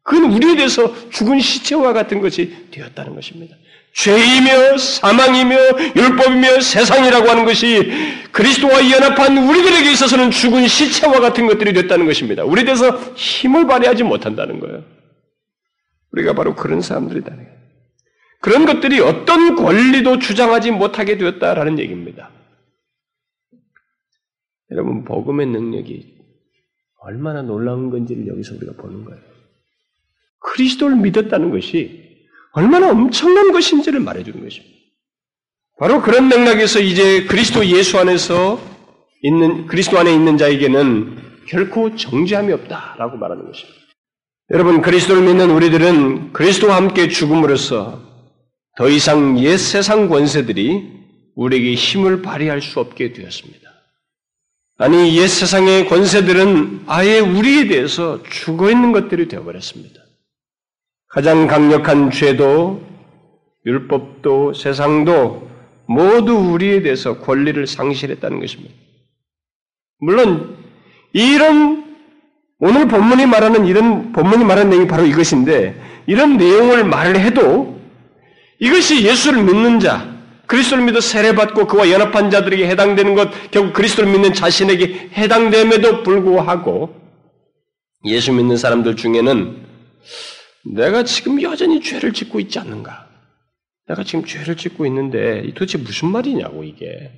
[0.02, 3.56] 그건 우리에 대해서 죽은 시체와 같은 것이 되었다는 것입니다.
[3.92, 5.56] 죄이며 사망이며
[5.96, 7.90] 율법이며 세상이라고 하는 것이
[8.32, 12.44] 그리스도와 연합한 우리들에게 있어서는 죽은 시체와 같은 것들이 됐다는 것입니다.
[12.44, 14.84] 우리에 대해서 힘을 발휘하지 못한다는 거예요.
[16.12, 17.36] 우리가 바로 그런 사람들이다.
[18.40, 22.30] 그런 것들이 어떤 권리도 주장하지 못하게 되었다라는 얘기입니다.
[24.70, 26.16] 여러분, 복음의 능력이
[27.00, 29.20] 얼마나 놀라운 건지를 여기서 우리가 보는 거예요.
[30.38, 32.09] 그리스도를 믿었다는 것이
[32.52, 34.76] 얼마나 엄청난 것인지를 말해주는 것입니다.
[35.78, 38.60] 바로 그런 맥락에서 이제 그리스도 예수 안에서
[39.22, 43.80] 있는, 그리스도 안에 있는 자에게는 결코 정죄함이 없다라고 말하는 것입니다.
[44.50, 48.02] 여러분, 그리스도를 믿는 우리들은 그리스도와 함께 죽음으로써
[48.76, 51.00] 더 이상 옛 세상 권세들이
[51.36, 53.70] 우리에게 힘을 발휘할 수 없게 되었습니다.
[54.78, 59.99] 아니, 옛 세상의 권세들은 아예 우리에 대해서 죽어 있는 것들이 되어버렸습니다.
[61.10, 62.80] 가장 강력한 죄도,
[63.66, 65.48] 율법도, 세상도
[65.86, 68.72] 모두 우리에 대해서 권리를 상실했다는 것입니다.
[69.98, 70.56] 물론,
[71.12, 71.96] 이런,
[72.60, 77.80] 오늘 본문이 말하는 이런, 본문이 말하는 내용이 바로 이것인데, 이런 내용을 말 해도
[78.60, 80.08] 이것이 예수를 믿는 자,
[80.46, 86.94] 그리스도를 믿어 세례받고 그와 연합한 자들에게 해당되는 것, 결국 그리스도를 믿는 자신에게 해당됨에도 불구하고
[88.04, 89.56] 예수 믿는 사람들 중에는
[90.64, 93.08] 내가 지금 여전히 죄를 짓고 있지 않는가?
[93.86, 97.10] 내가 지금 죄를 짓고 있는데 도대체 무슨 말이냐고 이게.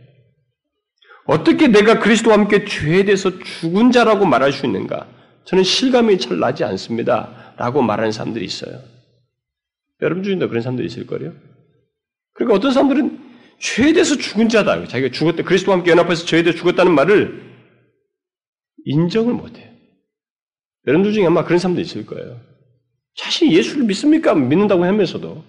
[1.24, 5.06] 어떻게 내가 그리스도와 함께 죄에 대해서 죽은 자라고 말할 수 있는가?
[5.44, 7.54] 저는 실감이 잘 나지 않습니다.
[7.56, 8.80] 라고 말하는 사람들이 있어요.
[10.00, 11.32] 여러분 중에도 그런 사람들이 있을 거예요.
[12.34, 13.20] 그러니까 어떤 사람들은
[13.60, 14.86] 죄에 대해서 죽은 자다.
[14.86, 15.44] 자기가 죽었다.
[15.44, 17.52] 그리스도와 함께 연합해서 죄에 대해 죽었다는 말을
[18.84, 19.70] 인정을 못해요.
[20.86, 22.40] 여러분들 중에 아마 그런 사람도 있을 거예요.
[23.14, 24.34] 자신이 예수를 믿습니까?
[24.34, 25.44] 믿는다고 하면서도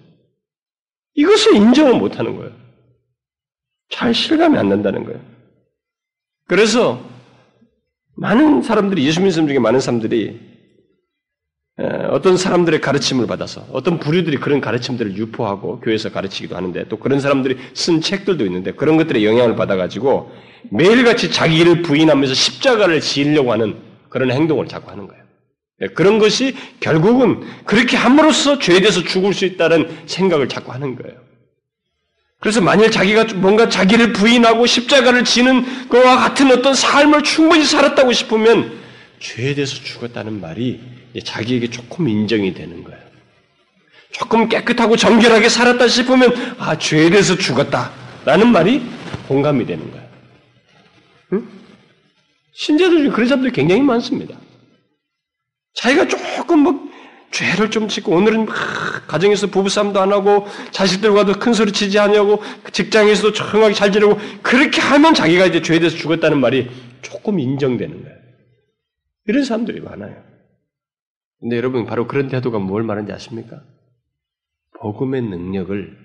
[1.14, 2.52] 이것을 인정을 못하는 거예요.
[3.90, 5.20] 잘 실감이 안 난다는 거예요.
[6.46, 7.02] 그래서
[8.16, 10.54] 많은 사람들이 예수 믿는 중에 많은 사람들이
[12.10, 17.56] 어떤 사람들의 가르침을 받아서 어떤 부류들이 그런 가르침들을 유포하고 교회에서 가르치기도 하는데 또 그런 사람들이
[17.74, 20.30] 쓴 책들도 있는데 그런 것들의 영향을 받아가지고
[20.70, 23.76] 매일같이 자기를 부인하면서 십자가를 지으려고 하는
[24.08, 25.23] 그런 행동을 자꾸 하는 거예요.
[25.82, 31.16] 예, 그런 것이 결국은 그렇게 함으로써 죄에 대해서 죽을 수 있다는 생각을 자꾸 하는 거예요.
[32.40, 38.78] 그래서 만일 자기가 뭔가 자기를 부인하고 십자가를 지는 것과 같은 어떤 삶을 충분히 살았다고 싶으면
[39.18, 40.80] 죄에 대해서 죽었다는 말이
[41.24, 43.00] 자기에게 조금 인정이 되는 거예요.
[44.12, 48.82] 조금 깨끗하고 정결하게 살았다 싶으면 아 죄에 대해서 죽었다라는 말이
[49.26, 50.08] 공감이 되는 거예요.
[51.32, 51.48] 응?
[52.52, 54.36] 신자들 중에 그런 사람들이 굉장히 많습니다.
[55.74, 56.94] 자기가 조금 뭐
[57.30, 58.54] 죄를 좀 짓고 오늘은 막
[59.08, 62.40] 가정에서 부부싸움도 안 하고 자식들과도 큰 소리 치지 않냐고
[62.72, 66.70] 직장에서도 정하게 잘 지내고 그렇게 하면 자기가 이제 죄에 대해서 죽었다는 말이
[67.02, 68.16] 조금 인정되는 거예요.
[69.26, 70.22] 이런 사람들이 많아요.
[71.40, 73.62] 근데 여러분 바로 그런 태도가 뭘 말하는지 아십니까?
[74.80, 75.98] 복음의 능력을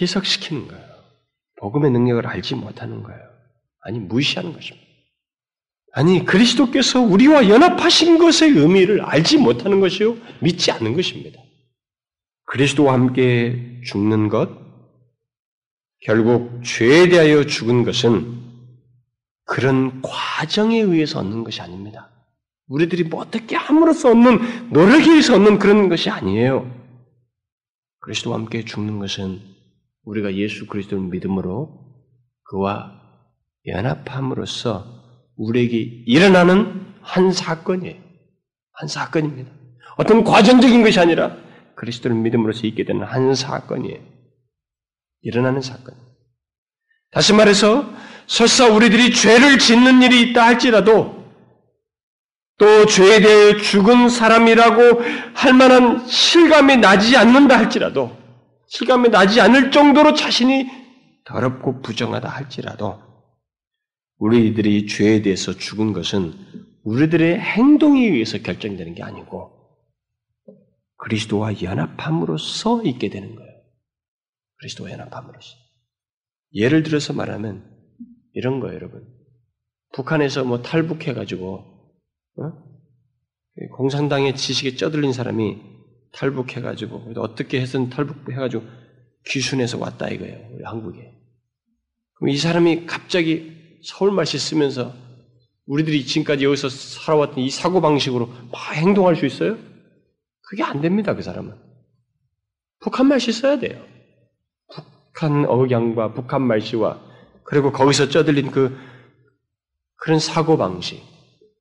[0.00, 0.84] 희석시키는 거예요.
[1.58, 3.20] 복음의 능력을 알지 못하는 거예요.
[3.82, 4.89] 아니 무시하는 것입니다.
[5.92, 11.40] 아니 그리스도께서 우리와 연합하신 것의 의미를 알지 못하는 것이요 믿지 않는 것입니다.
[12.44, 14.50] 그리스도와 함께 죽는 것,
[16.00, 18.40] 결국 죄에 대하여 죽은 것은
[19.44, 22.08] 그런 과정에 의해서 얻는 것이 아닙니다.
[22.68, 26.72] 우리들이 뭐 어떻게 함으로써 얻는 노력에 의해서 얻는 그런 것이 아니에요.
[28.00, 29.40] 그리스도와 함께 죽는 것은
[30.04, 31.78] 우리가 예수 그리스도를 믿음으로
[32.44, 33.00] 그와
[33.66, 34.99] 연합함으로써
[35.40, 37.96] 우리에게 일어나는 한 사건이에요.
[38.72, 39.50] 한 사건입니다.
[39.96, 41.36] 어떤 과정적인 것이 아니라
[41.76, 43.98] 그리스도를 믿음으로써 있게 되는 한 사건이에요.
[45.22, 45.94] 일어나는 사건.
[47.10, 47.90] 다시 말해서
[48.26, 51.20] 설사 우리들이 죄를 짓는 일이 있다 할지라도
[52.58, 55.00] 또 죄에 대해 죽은 사람이라고
[55.34, 58.14] 할 만한 실감이 나지 않는다 할지라도
[58.68, 60.68] 실감이 나지 않을 정도로 자신이
[61.24, 63.09] 더럽고 부정하다 할지라도
[64.20, 66.34] 우리들이 죄에 대해서 죽은 것은
[66.84, 69.58] 우리들의 행동에 의해서 결정되는 게 아니고
[70.96, 73.50] 그리스도와 연합함으로써 있게 되는 거예요.
[74.58, 75.56] 그리스도와 연합함으로써.
[76.52, 77.64] 예를 들어서 말하면
[78.34, 79.08] 이런 거예요, 여러분.
[79.94, 82.52] 북한에서 뭐 탈북해가지고, 어?
[83.76, 85.58] 공산당의 지식에 쩌들린 사람이
[86.12, 88.62] 탈북해가지고, 어떻게 해서든 탈북해가지고
[89.26, 91.10] 귀순해서 왔다 이거예요, 우리 한국에.
[92.14, 94.92] 그럼 이 사람이 갑자기 서울말씨 쓰면서
[95.66, 99.56] 우리들이 지금까지 여기서 살아왔던 이 사고방식으로 막 행동할 수 있어요?
[100.42, 101.54] 그게 안 됩니다, 그 사람은.
[102.80, 103.80] 북한말씨 써야 돼요.
[104.68, 107.00] 북한 억양과 북한 말씨와
[107.44, 108.76] 그리고 거기서 쪄들린 그
[109.96, 111.02] 그런 사고 방식,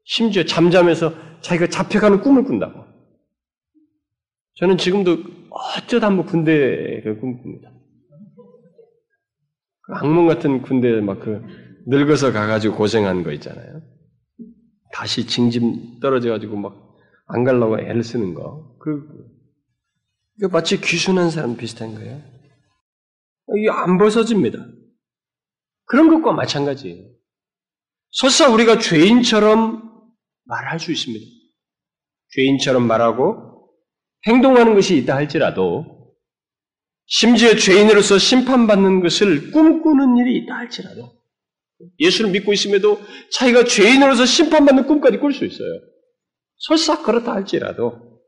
[0.06, 2.86] 심지어 잠잠해서 자기가 잡혀가는 꿈을 꾼다고.
[4.56, 5.18] 저는 지금도
[5.50, 7.72] 어쩌다 한번 군대 꿈 꿉니다.
[9.82, 13.82] 그 악몽 같은 군대 막 그 늙어서 가가지고 고생하는 거 있잖아요.
[14.94, 18.78] 다시 징짐 떨어져가지고 막안 가려고 애를 쓰는 거.
[18.80, 19.08] 그,
[20.40, 22.22] 그 마치 귀순한 사람 비슷한 거예요.
[23.58, 24.60] 이게 안 벗어집니다.
[25.86, 27.10] 그런 것과 마찬가지예요.
[28.12, 29.82] 설사 우리가 죄인처럼
[30.46, 31.26] 말할 수 있습니다.
[32.36, 33.72] 죄인처럼 말하고
[34.28, 36.14] 행동하는 것이 있다 할지라도
[37.08, 41.19] 심지어 죄인으로서 심판받는 것을 꿈꾸는 일이 있다 할지라도
[42.00, 43.00] 예수를 믿고 있음에도
[43.32, 45.70] 자기가 죄인으로서 심판받는 꿈까지 꿀 수 있어요.
[46.58, 48.22] 설사 그렇다 할지라도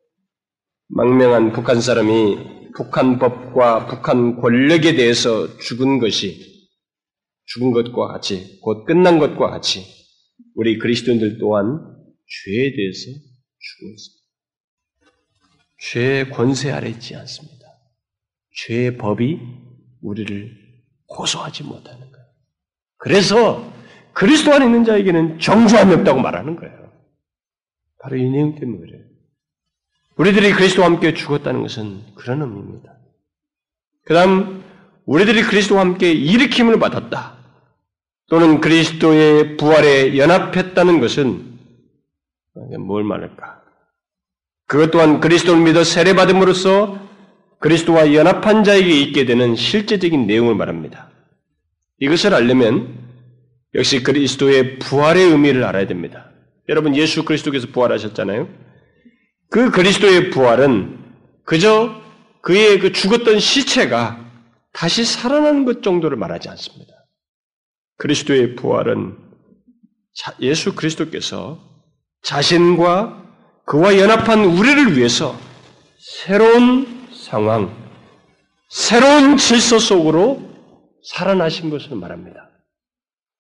[0.88, 6.70] 망명한 북한 사람이 북한 법과 북한 권력에 대해서 죽은 것이
[7.46, 9.86] 죽은 것과 같이 곧 끝난 것과 같이
[10.56, 11.80] 우리 그리스도인들 또한
[12.46, 13.12] 죄에 대해서
[13.60, 14.22] 죽었습니다.
[15.80, 17.66] 죄의 권세 아래 있지 않습니다.
[18.56, 19.40] 죄의 법이
[20.02, 20.58] 우리를
[21.08, 22.11] 고소하지 못하는.
[23.02, 23.68] 그래서
[24.14, 26.92] 그리스도 안에 있는 자에게는 정죄함이 없다고 말하는 거예요.
[28.00, 29.04] 바로 이 내용 때문에 그래요.
[30.18, 32.94] 우리들이 그리스도와 함께 죽었다는 것은 그런 의미입니다.
[34.06, 34.64] 그 다음,
[35.06, 37.38] 우리들이 그리스도와 함께 일으킴을 받았다.
[38.30, 41.60] 또는 그리스도의 부활에 연합했다는 것은
[42.80, 43.64] 뭘 말할까?
[44.68, 47.00] 그것 또한 그리스도를 믿어 세례받음으로써
[47.58, 51.11] 그리스도와 연합한 자에게 있게 되는 실제적인 내용을 말합니다.
[52.02, 53.00] 이것을 알려면
[53.76, 56.32] 역시 그리스도의 부활의 의미를 알아야 됩니다.
[56.68, 58.50] 여러분 예수 그리스도께서 부활하셨잖아요.
[59.50, 61.00] 그 그리스도의 부활은
[61.46, 62.02] 그저
[62.42, 64.20] 그의 그 죽었던 시체가
[64.74, 66.92] 다시 살아나는 것 정도를 말하지 않습니다.
[67.98, 69.18] 그리스도의 부활은
[70.40, 71.60] 예수 그리스도께서
[72.24, 73.22] 자신과
[73.66, 75.38] 그와 연합한 우리를 위해서
[76.00, 77.76] 새로운 상황,
[78.70, 80.51] 새로운 질서 속으로
[81.04, 82.50] 살아나신 것을 말합니다.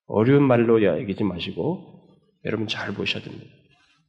[0.08, 3.46] 어려운 말로 얘기지 마시고 여러분 잘 보셔야 됩니다.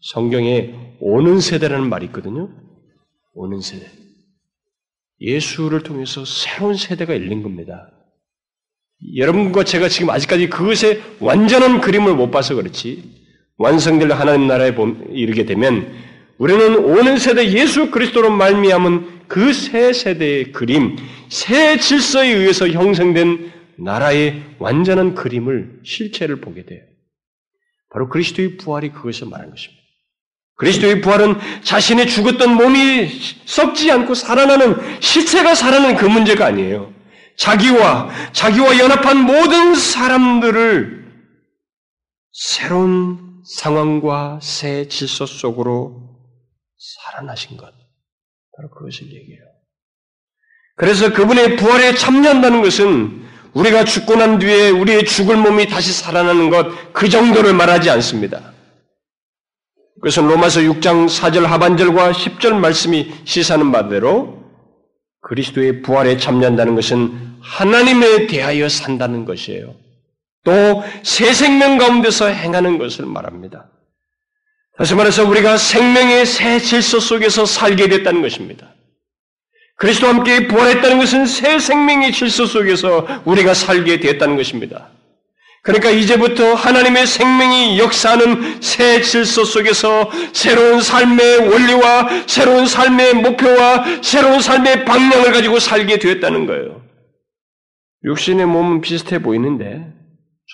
[0.00, 2.50] 성경에 오는 세대라는 말이 있거든요.
[3.34, 3.86] 오는 세대.
[5.20, 7.90] 예수를 통해서 새로운 세대가 열린 겁니다.
[9.16, 13.22] 여러분과 제가 지금 아직까지 그것의 완전한 그림을 못 봐서 그렇지
[13.59, 14.72] 완성될 하나님 나라에
[15.11, 15.92] 이르게 되면
[16.38, 20.96] 우리는 오는 세대 예수 그리스도로 말미암은 그 새 세대의 그림,
[21.33, 26.83] 새 질서에 의해서 형성된 나라의 완전한 그림을 실체를 보게 돼요.
[27.91, 29.83] 바로 그리스도의 부활이 그것을 말하는 것입니다.
[30.57, 33.09] 그리스도의 부활은 자신의 죽었던 몸이
[33.47, 36.93] 썩지 않고 살아나는 시체가 살아나는 그 문제가 아니에요.
[37.39, 41.03] 자기와 자기와 연합한 모든 사람들을
[42.30, 46.14] 새로운 상황과 새 질서 속으로
[46.76, 47.72] 살아나신 것.
[48.55, 49.51] 바로 그것을 얘기해요.
[50.83, 53.22] 그래서 그분의 부활에 참여한다는 것은
[53.53, 58.53] 우리가 죽고 난 뒤에 우리의 죽을 몸이 다시 살아나는 것, 그 정도를 말하지 않습니다.
[60.01, 64.43] 그래서 로마서 6장 4절 하반절과 10절 말씀이 시사하는 바대로
[65.20, 69.76] 그리스도의 부활에 참여한다는 것은 하나님에 대하여 산다는 것이에요.
[70.45, 73.70] 또 새 생명 가운데서 행하는 것을 말합니다.
[74.76, 78.72] 다시 말해서 우리가 생명의 새 질서 속에서 살게 됐다는 것입니다.
[79.77, 84.91] 그리스도와 함께 부활했다는 것은 새 생명의 질서 속에서 우리가 살게 됐다는 것입니다.
[85.62, 94.41] 그러니까 이제부터 하나님의 생명이 역사하는 새 질서 속에서 새로운 삶의 원리와 새로운 삶의 목표와 새로운
[94.41, 96.83] 삶의 방향을 가지고 살게 되었다는 거예요.
[98.05, 99.87] 육신의 몸은 비슷해 보이는데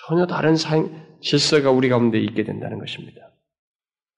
[0.07, 0.55] 전혀 다른
[1.23, 3.19] 질서가 우리 가운데 있게 된다는 것입니다.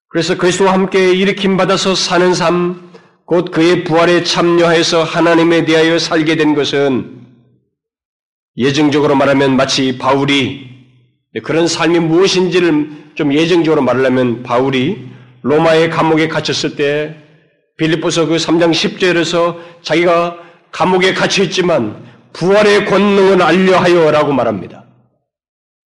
[0.09, 2.91] 그래서 그리스도와 함께 일으킴 받아서 사는 삶,
[3.31, 7.21] 곧 그의 부활에 참여해서 하나님에 대하여 살게 된 것은
[8.57, 10.67] 예정적으로 말하면 마치 바울이
[11.41, 15.07] 그런 삶이 무엇인지를 좀 예정적으로 말하려면 바울이
[15.43, 17.15] 로마의 감옥에 갇혔을 때
[17.77, 20.37] 빌립보서 그 3장 10절에서 자기가
[20.73, 22.03] 감옥에 갇혀 있지만
[22.33, 24.83] 부활의 권능을 알려하여라고 말합니다.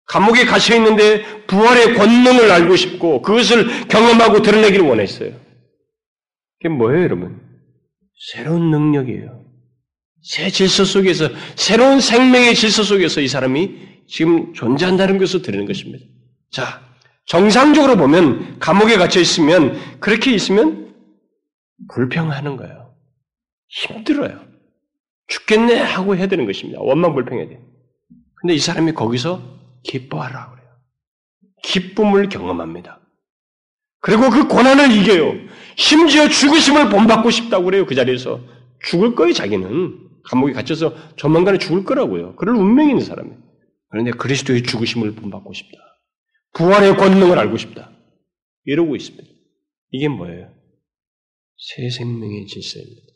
[0.05, 5.42] 감옥에 갇혀 있는데 부활의 권능을 알고 싶고 그것을 경험하고 드러내기를 원했어요.
[6.63, 7.41] 그게 뭐예요, 여러분?
[8.31, 9.43] 새로운 능력이에요.
[10.21, 16.05] 새 질서 속에서 새로운 생명의 질서 속에서 이 사람이 지금 존재한다는 것을 드리는 것입니다.
[16.51, 16.81] 자,
[17.25, 20.95] 정상적으로 보면 감옥에 갇혀 있으면 그렇게 있으면
[21.93, 22.95] 불평하는 거예요.
[23.67, 24.39] 힘들어요.
[25.27, 26.79] 죽겠네 하고 해야 되는 것입니다.
[26.81, 27.59] 원망 불평해야 돼.
[28.35, 30.69] 근데 이 사람이 거기서 기뻐하라 그래요.
[31.63, 33.02] 기쁨을 경험합니다.
[34.03, 35.33] 그리고 그 고난을 이겨요.
[35.77, 37.85] 심지어 죽으심을 본받고 싶다고 그래요.
[37.85, 38.41] 그 자리에서.
[38.83, 40.09] 죽을 거예요, 자기는.
[40.25, 42.35] 감옥에 갇혀서 조만간에 죽을 거라고요.
[42.35, 43.37] 그럴 운명이 있는 사람이에요.
[43.89, 45.77] 그런데 그리스도의 죽으심을 본받고 싶다.
[46.53, 47.91] 부활의 권능을 알고 싶다.
[48.65, 49.25] 이러고 있습니다.
[49.91, 50.53] 이게 뭐예요?
[51.57, 53.07] 새 생명의 질서입니다.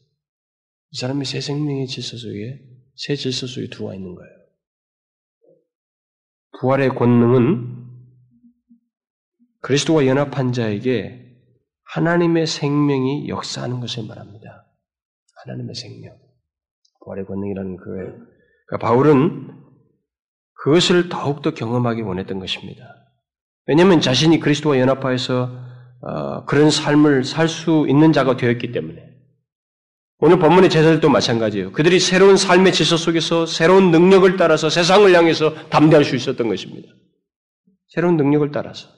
[0.92, 2.62] 이 사람이 새 생명의 질서 속에,
[2.96, 4.32] 새 질서 속에 들어와 있는 거예요.
[6.62, 7.77] 부활의 권능은
[9.62, 11.26] 그리스도와 연합한 자에게
[11.84, 14.66] 하나님의 생명이 역사하는 것을 말합니다.
[15.46, 16.16] 하나님의 생명.
[17.04, 17.84] 부활의 권능이라는 그
[18.68, 19.56] 그러니까 바울은
[20.54, 22.84] 그것을 더욱더 경험하기 원했던 것입니다.
[23.66, 25.68] 왜냐하면 자신이 그리스도와 연합하여서
[26.02, 29.08] 어, 그런 삶을 살 수 있는 자가 되었기 때문에
[30.20, 31.72] 오늘 본문의 제자들도 마찬가지예요.
[31.72, 36.90] 그들이 새로운 삶의 질서 속에서 새로운 능력을 따라서 세상을 향해서 담대할 수 있었던 것입니다.
[37.88, 38.90] 새로운 능력을 따라서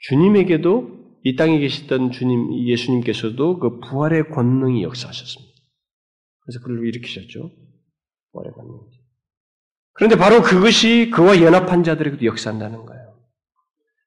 [0.00, 5.52] 주님에게도 이 땅에 계시던 주님 예수님께서도 그 부활의 권능이 역사하셨습니다.
[6.40, 7.50] 그래서 그를 일으키셨죠.
[8.32, 8.80] 부활의 권능.
[9.92, 13.00] 그런데 바로 그것이 그와 연합한 자들에게도 역사한다는 거예요.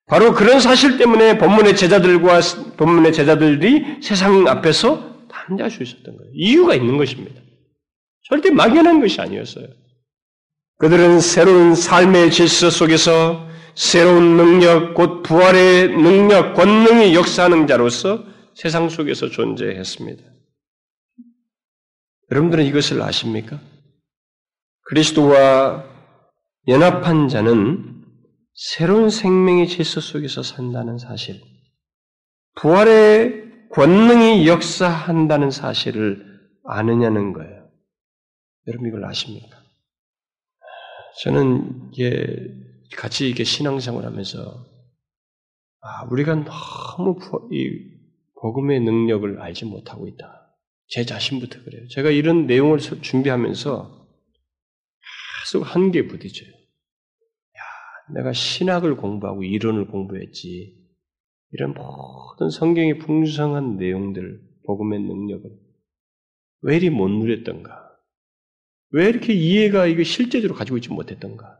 [0.07, 2.39] 바로 그런 사실 때문에 본문의 제자들과
[2.77, 6.31] 본문의 제자들이 세상 앞에서 담대할 수 있었던 거예요.
[6.33, 7.41] 이유가 있는 것입니다.
[8.23, 9.67] 절대 막연한 것이 아니었어요.
[10.77, 18.24] 그들은 새로운 삶의 질서 속에서 새로운 능력, 곧 부활의 능력, 권능이 역사하는 자로서
[18.55, 20.24] 세상 속에서 존재했습니다.
[22.32, 23.59] 여러분들은 이것을 아십니까?
[24.86, 25.86] 그리스도와
[26.67, 28.03] 연합한 자는
[28.53, 31.41] 새로운 생명의 질서 속에서 산다는 사실,
[32.55, 36.24] 부활의 권능이 역사한다는 사실을
[36.65, 37.69] 아느냐는 거예요.
[38.67, 39.57] 여러분 이걸 아십니까?
[41.24, 42.63] 저는 이게
[42.95, 44.65] 같이 이게 신앙생활 하면서
[45.81, 47.19] 아, 우리가 너무
[47.51, 47.93] 이
[48.41, 50.55] 복음의 능력을 알지 못하고 있다.
[50.87, 51.87] 제 자신부터 그래요.
[51.89, 54.07] 제가 이런 내용을 준비하면서
[55.43, 56.49] 계속 한계에 부딪혀요.
[56.49, 57.61] 야,
[58.15, 60.83] 내가 신학을 공부하고 이론을 공부했지.
[61.51, 65.49] 이런 모든 성경의 풍성한 내용들, 복음의 능력을
[66.61, 67.91] 왜 이리 못 누렸던가?
[68.91, 71.59] 왜 이렇게 이해가 이게 실제적으로 가지고 있지 못했던가?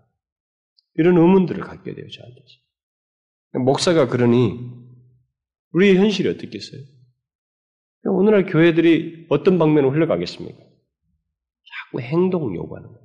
[0.95, 2.41] 이런 의문들을 갖게 돼요, 저한테.
[3.65, 4.59] 목사가 그러니
[5.71, 6.81] 우리의 현실이 어떻겠어요?
[8.05, 10.57] 오늘날 교회들이 어떤 방면으로 흘러가겠습니까?
[10.57, 13.03] 자꾸 행동을 요구하는 거예요.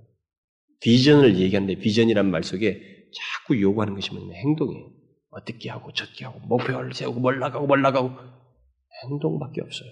[0.81, 4.91] 비전을 얘기하는데 비전이란 말 속에 자꾸 요구하는 것이 뭐냐면 행동이에요.
[5.31, 8.11] 어떻게 하고 저렇게 하고 목표를 세우고 뭘 나가고 뭘 나가고
[9.05, 9.91] 행동밖에 없어요.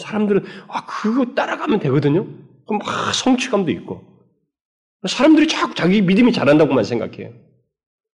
[0.00, 2.24] 사람들은 아 그거 따라가면 되거든요.
[2.66, 4.13] 그럼 막 성취감도 있고
[5.08, 7.32] 사람들이 자꾸 자기 믿음이 잘한다고만 생각해요.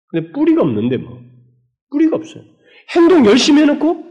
[0.09, 1.20] 근데 뿌리가 없는데 뭐.
[1.91, 2.45] 뿌리가 없어요.
[2.95, 4.05] 행동 열심히 해놓고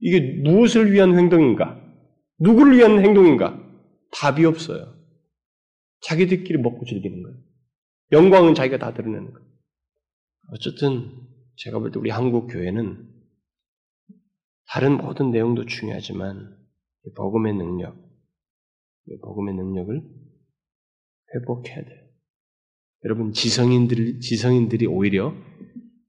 [0.00, 1.80] 이게 무엇을 위한 행동인가?
[2.40, 3.58] 누구를 위한 행동인가?
[4.12, 4.94] 답이 없어요.
[6.02, 7.38] 자기들끼리 먹고 즐기는 거예요.
[8.12, 9.48] 영광은 자기가 다 드러내는 거예요.
[10.52, 11.12] 어쨌든
[11.56, 13.06] 제가 볼 때 우리 한국 교회는
[14.68, 16.56] 다른 모든 내용도 중요하지만
[17.16, 17.96] 복음의 능력,
[19.22, 20.02] 복음의 능력을
[21.34, 22.00] 회복해야 돼요.
[23.04, 25.34] 여러분, 지성인들, 지성인들이 오히려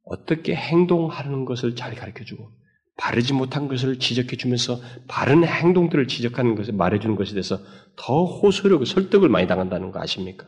[0.04, 2.52] 어떻게 행동하는 것을 잘 가르쳐 주고,
[2.98, 7.60] 바르지 못한 것을 지적해 주면서 바른 행동들을 지적하는 것을 말해주는 것에 대해서
[7.96, 10.48] 더 호소력, 설득을 많이 당한다는 거 아십니까?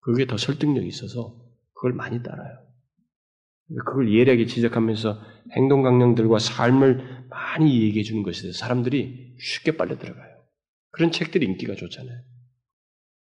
[0.00, 1.36] 그게 더 설득력이 있어서
[1.74, 2.66] 그걸 많이 따라요.
[3.84, 5.20] 그걸 예리하게 지적하면서
[5.52, 10.36] 행동 강령들과 삶을 많이 얘기해 주는 것에 대해서 사람들이 쉽게 빨려 들어가요.
[10.90, 12.18] 그런 책들이 인기가 좋잖아요.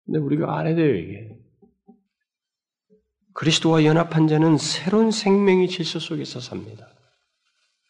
[0.05, 1.29] 근데 우리가 안 해야 돼요, 이게.
[3.33, 6.87] 그리스도와 연합한 자는 새로운 생명의 질서 속에서 삽니다.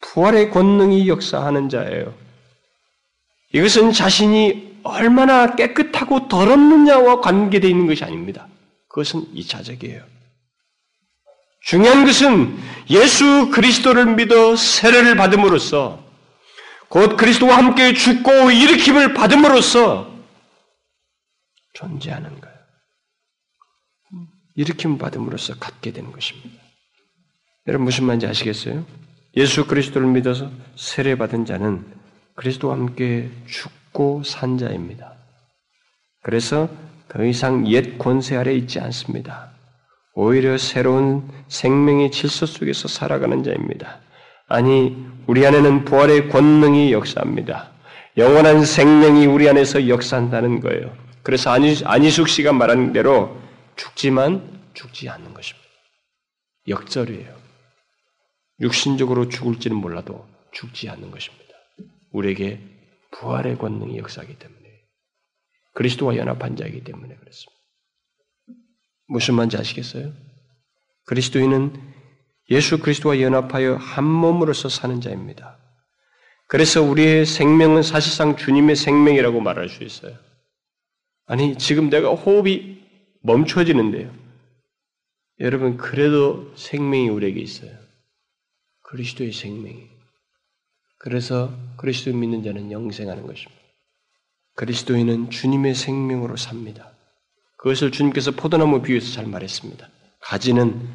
[0.01, 2.13] 부활의 권능이 역사하는 자예요.
[3.53, 8.47] 이것은 자신이 얼마나 깨끗하고 더럽느냐와 관계되어 있는 것이 아닙니다.
[8.87, 10.03] 그것은 이차적이에요.
[11.63, 12.57] 중요한 것은
[12.89, 16.03] 예수 그리스도를 믿어 세례를 받음으로써
[16.89, 20.10] 곧 그리스도와 함께 죽고 일으킴을 받음으로써
[21.81, 22.55] 존재하는 거예요.
[24.55, 26.61] 일으킴 받음으로써 갖게 되는 것입니다.
[27.67, 28.85] 여러분 무슨 말인지 아시겠어요?
[29.37, 31.85] 예수 그리스도를 믿어서 세례 받은 자는
[32.35, 35.13] 그리스도와 함께 죽고 산 자입니다.
[36.21, 36.69] 그래서
[37.07, 39.51] 더 이상 옛 권세 아래 있지 않습니다.
[40.13, 43.99] 오히려 새로운 생명의 질서 속에서 살아가는 자입니다.
[44.47, 47.71] 아니, 우리 안에는 부활의 권능이 역사합니다.
[48.17, 51.00] 영원한 생명이 우리 안에서 역사한다는 거예요.
[51.23, 53.39] 그래서 안희숙 씨가 말한 대로
[53.75, 55.67] 죽지만 죽지 않는 것입니다.
[56.67, 57.39] 역설이에요.
[58.59, 61.53] 육신적으로 죽을지는 몰라도 죽지 않는 것입니다.
[62.11, 62.59] 우리에게
[63.11, 64.61] 부활의 권능이 역사하기 때문에
[65.73, 67.61] 그리스도와 연합한 자이기 때문에 그렇습니다.
[69.07, 70.13] 무슨 말인지 아시겠어요?
[71.05, 71.73] 그리스도인은
[72.49, 75.57] 예수 그리스도와 연합하여 한 몸으로서 사는 자입니다.
[76.47, 80.17] 그래서 우리의 생명은 사실상 주님의 생명이라고 말할 수 있어요.
[81.31, 82.81] 아니, 지금 내가 호흡이
[83.21, 84.13] 멈춰지는데요.
[85.39, 87.71] 여러분, 그래도 생명이 우리에게 있어요.
[88.81, 89.87] 그리스도의 생명이.
[90.97, 93.61] 그래서 그리스도 믿는 자는 영생하는 것입니다.
[94.55, 96.91] 그리스도인은 주님의 생명으로 삽니다.
[97.59, 99.87] 그것을 주님께서 포도나무 비유에서 잘 말했습니다.
[100.19, 100.85] 가지는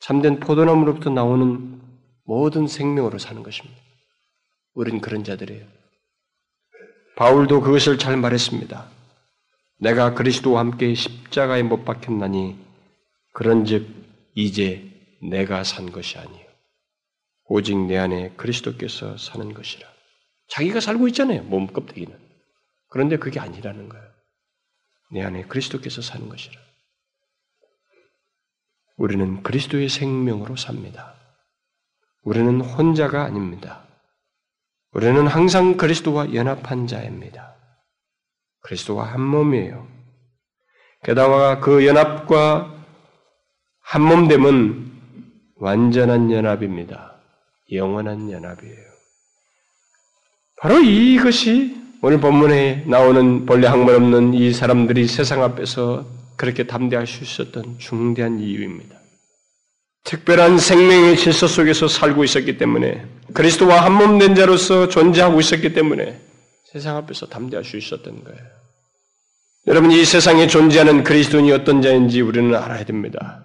[0.00, 1.80] 참된 포도나무로부터 나오는
[2.24, 3.80] 모든 생명으로 사는 것입니다.
[4.74, 5.64] 우리는 그런 자들이에요.
[7.14, 8.93] 바울도 그것을 잘 말했습니다.
[9.84, 12.58] 내가 그리스도와 함께 십자가에 못 박혔나니
[13.34, 13.86] 그런즉
[14.34, 16.42] 이제 내가 산 것이 아니요
[17.44, 19.86] 오직 내 안에 그리스도께서 사는 것이라.
[20.48, 21.42] 자기가 살고 있잖아요.
[21.42, 22.18] 몸 껍데기는.
[22.88, 24.06] 그런데 그게 아니라는 거예요.
[25.12, 26.58] 내 안에 그리스도께서 사는 것이라.
[28.96, 31.14] 우리는 그리스도의 생명으로 삽니다.
[32.22, 33.86] 우리는 혼자가 아닙니다.
[34.92, 37.53] 우리는 항상 그리스도와 연합한 자입니다.
[38.64, 39.86] 그리스도와 한 몸이에요.
[41.04, 42.74] 게다가 그 연합과
[43.80, 44.92] 한 몸됨은
[45.56, 47.20] 완전한 연합입니다.
[47.72, 48.84] 영원한 연합이에요.
[50.60, 56.06] 바로 이것이 오늘 본문에 나오는 본래 학문 없는 이 사람들이 세상 앞에서
[56.36, 58.96] 그렇게 담대할 수 있었던 중대한 이유입니다.
[60.04, 66.18] 특별한 생명의 질서 속에서 살고 있었기 때문에 그리스도와 한몸된 자로서 존재하고 있었기 때문에
[66.74, 68.40] 세상 앞에서 담대할 수 있었던 거예요.
[69.68, 73.44] 여러분 이 세상에 존재하는 그리스도인이 어떤 자인지 우리는 알아야 됩니다.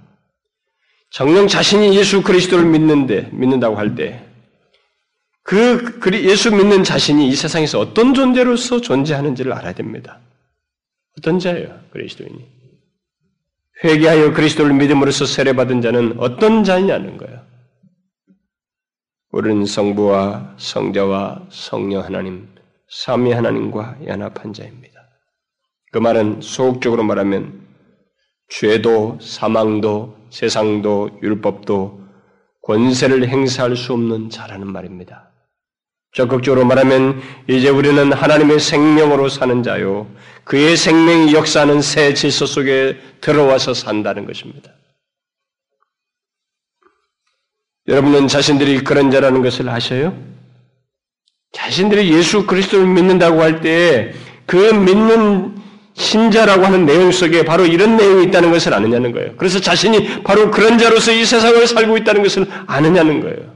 [1.12, 4.30] 정령 자신이 예수 그리스도를 믿는데 믿는다고 할 때
[5.44, 10.20] 그 예수 믿는 자신이 이 세상에서 어떤 존재로서 존재하는지를 알아야 됩니다.
[11.18, 12.48] 어떤 자예요, 그리스도인이?
[13.84, 17.42] 회개하여 그리스도를 믿음으로써 세례받은 자는 어떤 자냐는 거예요.
[19.32, 22.48] 우리는 성부와 성자와 성령 하나님,
[22.92, 25.00] 삼위 하나님과 연합한 자입니다.
[25.92, 27.68] 그 말은 소극적으로 말하면
[28.50, 32.00] 죄도 사망도 세상도 율법도
[32.64, 35.30] 권세를 행사할 수 없는 자라는 말입니다.
[36.14, 40.08] 적극적으로 말하면 이제 우리는 하나님의 생명으로 사는 자요.
[40.44, 44.72] 그의 생명이 역사하는 새 질서 속에 들어와서 산다는 것입니다.
[47.88, 50.16] 여러분은 자신들이 그런 자라는 것을 아셔요?
[51.70, 54.14] 자신들이 예수 그리스도를 믿는다고 할 때
[54.50, 55.56] 그 믿는
[55.94, 59.36] 신자라고 하는 내용 속에 바로 이런 내용이 있다는 것을 아느냐는 거예요.
[59.38, 63.54] 그래서 자신이 바로 그런 자로서 이 세상을 살고 있다는 것을 아느냐는 거예요.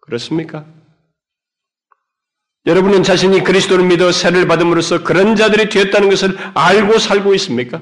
[0.00, 0.64] 그렇습니까?
[2.66, 7.80] 여러분은 자신이 그리스도를 믿어 세를 받음으로써 그런 자들이 되었다는 것을 알고 살고 있습니까?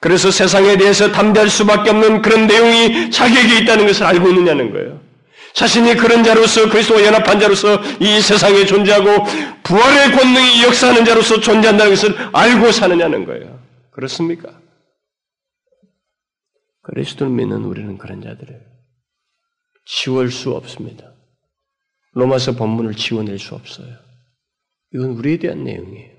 [0.00, 5.07] 그래서 세상에 대해서 담대할 수밖에 없는 그런 내용이 자격이 있다는 것을 알고 있느냐는 거예요.
[5.58, 9.24] 자신이 그런 자로서 그리스도와 연합한 자로서 이 세상에 존재하고
[9.64, 13.60] 부활의 권능이 역사하는 자로서 존재한다는 것을 알고 사느냐는 거예요.
[13.90, 14.56] 그렇습니까?
[16.82, 18.60] 그리스도를 믿는 우리는 그런 자들이에요.
[19.84, 21.12] 지울 수 없습니다.
[22.12, 23.96] 로마서 본문을 지워낼 수 없어요.
[24.94, 26.12] 이건 우리에 대한 내용이에요.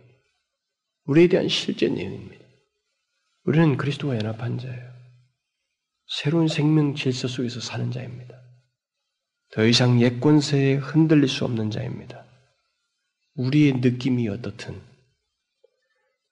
[1.05, 2.43] 우리에 대한 실제 내용입니다.
[3.45, 4.89] 우리는 그리스도와 연합한 자예요.
[6.07, 8.38] 새로운 생명 질서 속에서 사는 자입니다.
[9.51, 12.23] 더 이상 옛 권세에 흔들릴 수 없는 자입니다.
[13.35, 14.79] 우리의 느낌이 어떻든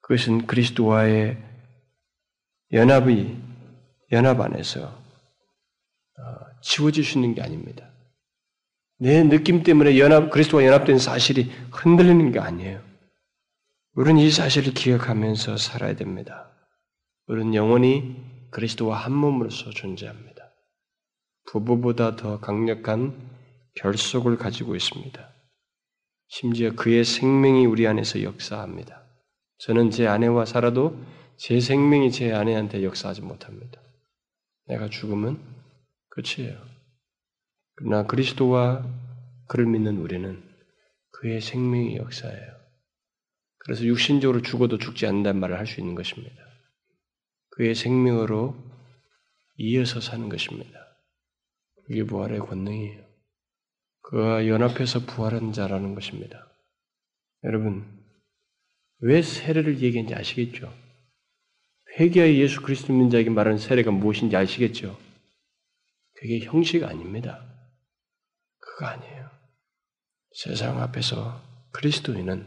[0.01, 1.37] 그것은 그리스도와의
[2.73, 3.37] 연합이
[4.11, 6.23] 연합 안에서 어,
[6.61, 7.89] 지워질 수 있는 게 아닙니다.
[8.99, 12.81] 내 느낌 때문에 연합 그리스도와 연합된 사실이 흔들리는 게 아니에요.
[13.93, 16.51] 우리는 이 사실을 기억하면서 살아야 됩니다.
[17.27, 18.15] 우리는 영원히
[18.51, 20.26] 그리스도와 한 몸으로서 존재합니다.
[21.47, 23.29] 부부보다 더 강력한
[23.75, 25.33] 결속을 가지고 있습니다.
[26.27, 29.03] 심지어 그의 생명이 우리 안에서 역사합니다.
[29.59, 30.99] 저는 제 아내와 살아도
[31.37, 33.81] 제 생명이 제 아내한테 역사하지 못합니다.
[34.67, 35.39] 내가 죽으면
[36.09, 36.59] 끝이에요.
[37.75, 38.85] 그러나 그리스도와
[39.47, 40.43] 그를 믿는 우리는
[41.11, 42.57] 그의 생명이 역사해요.
[43.59, 46.35] 그래서 육신적으로 죽어도 죽지 않는다는 말을 할 수 있는 것입니다.
[47.51, 48.55] 그의 생명으로
[49.57, 50.86] 이어서 사는 것입니다.
[51.89, 53.05] 이게 부활의 권능이에요.
[54.01, 56.47] 그와 연합해서 부활한 자라는 것입니다.
[57.43, 57.85] 여러분,
[58.99, 60.73] 왜 세례를 얘기했는지 아시겠죠?
[61.99, 64.97] 회개하여 예수 그리스도 믿는 자에게 말하는 세례가 무엇인지 아시겠죠?
[66.13, 67.43] 그게 형식 아닙니다.
[68.59, 69.29] 그거 아니에요.
[70.33, 71.41] 세상 앞에서
[71.73, 72.45] 그리스도인은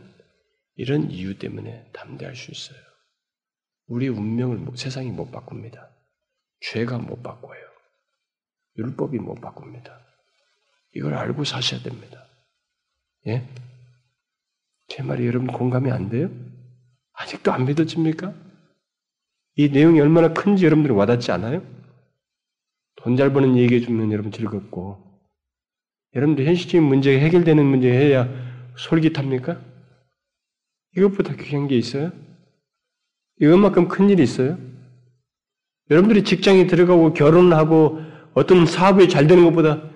[0.76, 2.80] 이런 이유 때문에 담대할 수 있어요.
[3.86, 5.91] 우리 운명을 세상이 못 바꿉니다.
[6.61, 7.70] 죄가 못 바꿔요.
[8.81, 9.99] 율법이 못 바꿉니다.
[10.95, 12.24] 이걸 알고 사셔야 됩니다.
[13.26, 13.47] 예?
[14.89, 16.31] 제 말이 여러분 공감이 안 돼요?
[17.12, 18.35] 아직도 안 믿어집니까?
[19.57, 21.62] 이 내용이 얼마나 큰지 여러분들이 와닿지 않아요?
[22.97, 24.99] 돈 잘 버는 얘기해 주면 여러분 즐겁고,
[26.14, 28.28] 여러분들 현실적인 문제가 해결되는 문제 해야
[28.76, 29.61] 솔깃합니까?
[30.97, 32.12] 이것보다 귀한 게 있어요?
[33.41, 34.59] 이것만큼 큰 일이 있어요?
[35.91, 39.91] 여러분들이 직장에 들어가고 결혼하고 어떤 사업이 잘 되는 것보다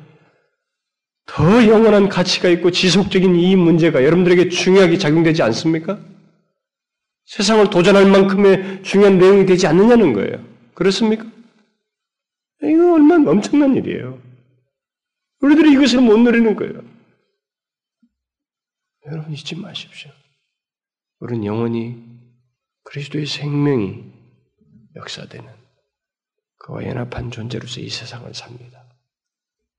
[1.27, 5.99] 더 영원한 가치가 있고 지속적인 이 문제가 여러분들에게 중요하게 작용되지 않습니까?
[7.27, 10.45] 세상을 도전할 만큼의 중요한 내용이 되지 않느냐는 거예요.
[10.75, 11.25] 그렇습니까?
[12.63, 14.21] 이거 얼마나 엄청난 일이에요.
[15.41, 16.83] 우리들이 이것을 못 누리는 거예요.
[19.07, 20.11] 여러분 잊지 마십시오.
[21.21, 22.03] 우리는 영원히
[22.85, 24.05] 그리스도의 생명이
[24.97, 25.64] 역사되는
[26.65, 28.83] 그와 연합한 존재로서 이 세상을 삽니다.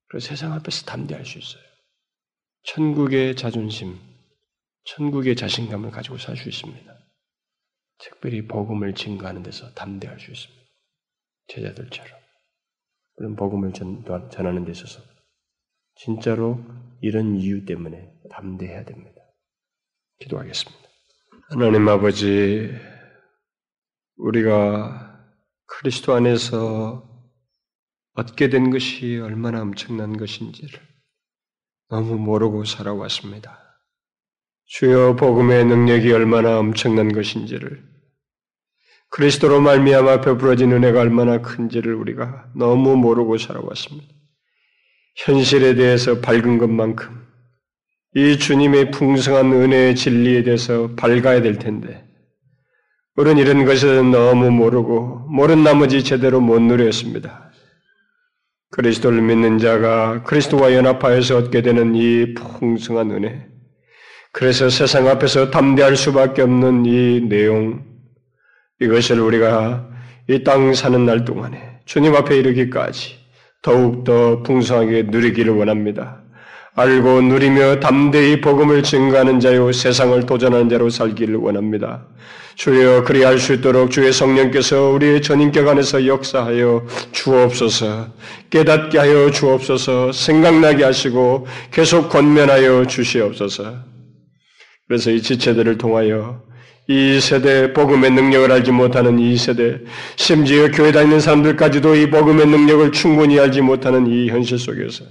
[0.06, 1.62] 그래서 세상 앞에서 담대할 수 있어요.
[2.62, 3.98] 천국의 자존심,
[4.84, 6.96] 천국의 자신감을 가지고 살 수 있습니다.
[7.98, 10.64] 특별히 복음을 증거하는 데서 담대할 수 있습니다.
[11.48, 12.20] 제자들처럼.
[13.16, 15.02] 그런 복음을 전, 전하는 데 있어서
[15.96, 16.64] 진짜로
[17.00, 19.22] 이런 이유 때문에 담대해야 됩니다.
[20.20, 20.88] 기도하겠습니다.
[21.48, 22.70] 하나님 아버지,
[24.18, 25.05] 우리가
[25.66, 27.06] 그리스도 안에서
[28.14, 30.80] 얻게 된 것이 얼마나 엄청난 것인지를
[31.88, 33.58] 너무 모르고 살아왔습니다.
[34.66, 37.84] 주여 복음의 능력이 얼마나 엄청난 것인지를
[39.10, 44.12] 그리스도로 말미암아 베풀어진 은혜가 얼마나 큰지를 우리가 너무 모르고 살아왔습니다.
[45.16, 47.26] 현실에 대해서 밝은 것만큼
[48.14, 52.05] 이 주님의 풍성한 은혜의 진리에 대해서 밝아야 될 텐데
[53.16, 57.50] 우리는 이런 것을 너무 모르고 모른 나머지 제대로 못 누렸습니다.
[58.70, 63.46] 그리스도를 믿는 자가 그리스도와 연합하여서 얻게 되는 이 풍성한 은혜,
[64.32, 67.84] 그래서 세상 앞에서 담대할 수밖에 없는 이 내용,
[68.80, 69.88] 이것을 우리가
[70.28, 73.14] 이 땅 사는 날 동안에 주님 앞에 이르기까지
[73.62, 76.20] 더욱더 풍성하게 누리기를 원합니다.
[76.74, 82.06] 알고 누리며 담대히 복음을 증가하는 자요 세상을 도전하는 자로 살기를 원합니다.
[82.56, 88.08] 주여 그리할 수 있도록 주의 성령께서 우리의 전인격 안에서 역사하여 주옵소서.
[88.48, 90.12] 깨닫게 하여 주옵소서.
[90.12, 93.74] 생각나게 하시고 계속 권면하여 주시옵소서.
[94.88, 96.42] 그래서 이 지체들을 통하여
[96.88, 99.80] 이 세대 복음의 능력을 알지 못하는 이 세대
[100.14, 105.04] 심지어 교회 다니는 사람들까지도 이 복음의 능력을 충분히 알지 못하는 이 현실 속에서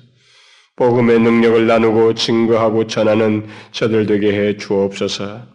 [0.77, 5.54] 복음의 능력을 나누고 증거하고 전하는 저들 되게 해 주옵소서.